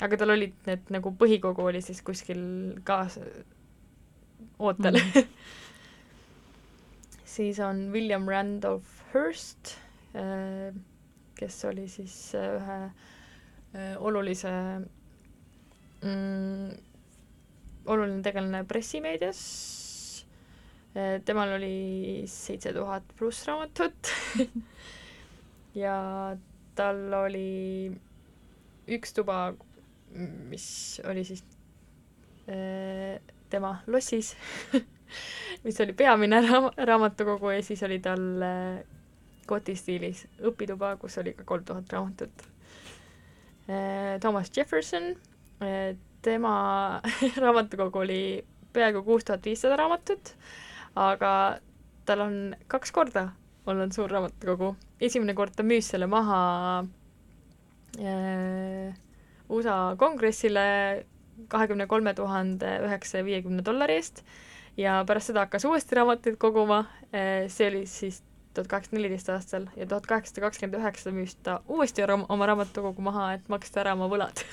[0.00, 2.42] aga tal olid need nagu põhikogu oli siis kuskil
[2.84, 3.18] kaas-,
[4.58, 5.10] ootel mm.
[5.10, 5.26] -hmm.
[7.36, 9.76] siis on William Randolph Hearst,
[10.14, 10.74] äh,
[11.34, 14.50] kes oli siis äh, ühe äh, olulise
[16.02, 16.70] mm,
[17.86, 19.42] oluline tegelane pressimeedias,
[21.24, 24.12] temal oli seitse tuhat pluss raamatut
[25.76, 25.96] ja
[26.76, 27.90] tal oli
[28.88, 29.52] üks tuba,
[30.50, 30.66] mis
[31.08, 31.42] oli siis
[32.48, 33.20] äh,
[33.50, 34.34] tema lossis
[35.64, 38.82] mis oli peamine raam-, raamatukogu ja siis oli tal äh,
[39.46, 42.46] kotistiilis õpituba, kus oli ka kolm tuhat raamatut
[43.70, 44.18] äh,.
[44.20, 45.12] Thomas Jefferson
[45.62, 47.00] äh,, tema
[47.42, 48.20] raamatukogu oli
[48.72, 50.34] peaaegu kuus tuhat viissada raamatut,
[50.96, 51.32] aga
[52.06, 53.30] tal on kaks korda
[53.66, 54.74] olnud suur raamatukogu.
[55.00, 56.40] esimene kord ta müüs selle maha
[57.98, 58.94] äh,
[59.48, 61.06] USA kongressile
[61.48, 64.22] kahekümne kolme tuhande üheksasaja viiekümne dollari eest
[64.76, 68.22] ja pärast seda hakkas uuesti raamatuid koguma äh,, see oli siis
[68.56, 73.32] tuhat kaheksasada neliteist aastal ja tuhat kaheksasada kakskümmend üheksa müüs ta uuesti oma raamatukogu maha,
[73.36, 74.44] et maksta ära oma võlad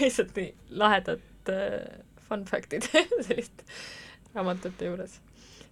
[0.00, 0.52] lihtsalt nii
[0.82, 1.82] lahedad äh,
[2.28, 2.86] fun fact'id
[3.26, 3.66] selliste
[4.34, 5.18] raamatute juures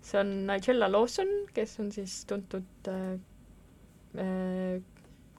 [0.08, 3.14] see on Nigella Lawson, kes on siis tuntud äh,
[4.16, 4.82] äh,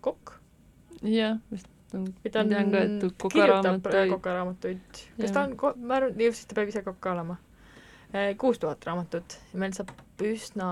[0.02, 0.36] kokk.
[1.02, 3.34] jah, vist on, ka, et kokaraamatuid.
[3.34, 5.04] kirjutab kokaraamatuid.
[5.22, 7.38] kas ta on, ma arvan, siis ta peab ise kokk olema.
[8.10, 9.92] Äh, kuus tuhat raamatut ja meil saab
[10.26, 10.70] üsna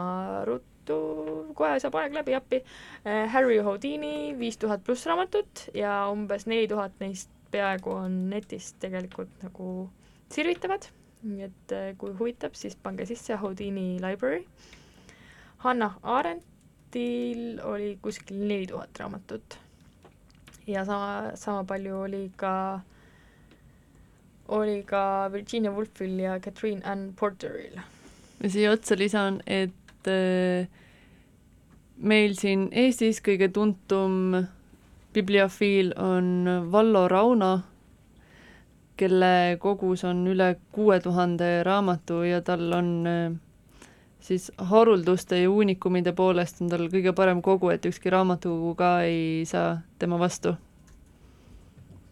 [0.50, 1.00] ruttu,
[1.58, 2.62] kohe saab aeg läbi appi.
[3.06, 8.74] Äh, Harry Houdini viis tuhat pluss raamatut ja umbes neli tuhat neist peaaegu on netis
[8.82, 9.68] tegelikult nagu
[10.34, 10.90] sirvitavad
[11.28, 14.46] nii et äh, kui huvitab, siis pange sisse Houdini Library.
[15.64, 19.60] Hannah Arendtil oli kuskil neli tuhat raamatut.
[20.68, 22.80] ja sama, sama palju oli ka,
[24.48, 27.80] oli ka Virginia Woolfil ja Catherine Ann Porteril.
[28.44, 30.68] ja siia otsa lisan, et äh,
[31.98, 34.36] meil siin Eestis kõige tuntum
[35.14, 37.60] bibliofiil on Vallo Rauno
[38.98, 43.36] kelle kogus on üle kuue tuhande raamatu ja tal on äh,
[44.20, 49.46] siis harulduste ja uunikumide poolest on tal kõige parem kogu, et ükski raamatukogu ka ei
[49.46, 50.56] saa tema vastu.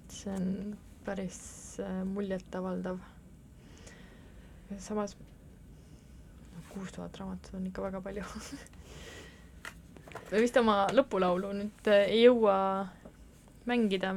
[0.10, 2.98] see on päris äh, muljetavaldav.
[4.78, 5.18] samas
[6.70, 8.24] kuus tuhat raamatut on ikka väga palju
[10.32, 12.88] me vist oma lõpulaulu nüüd äh, ei jõua
[13.66, 14.14] mängida,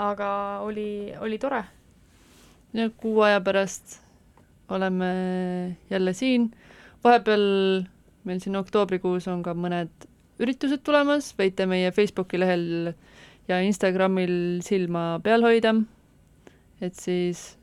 [0.00, 0.30] aga
[0.64, 1.64] oli, oli tore.
[2.72, 4.00] ja kuu aja pärast
[4.68, 6.50] oleme jälle siin.
[7.04, 7.84] vahepeal
[8.24, 10.08] meil siin oktoobrikuus on ka mõned
[10.40, 12.94] üritused tulemas, võite meie Facebooki lehel
[13.48, 15.74] ja Instagramil silma peal hoida,
[16.80, 17.56] et siis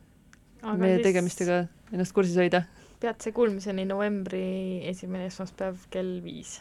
[0.61, 1.59] Aga meie siis tegemistega
[1.93, 2.65] ennast kursis hoida.
[3.01, 6.59] peatse kuulmiseni novembri esimene esmaspäev kell viis.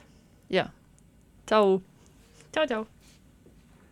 [0.49, 0.71] jaa,
[1.47, 1.81] tšau!
[2.53, 2.96] tšau-tšau!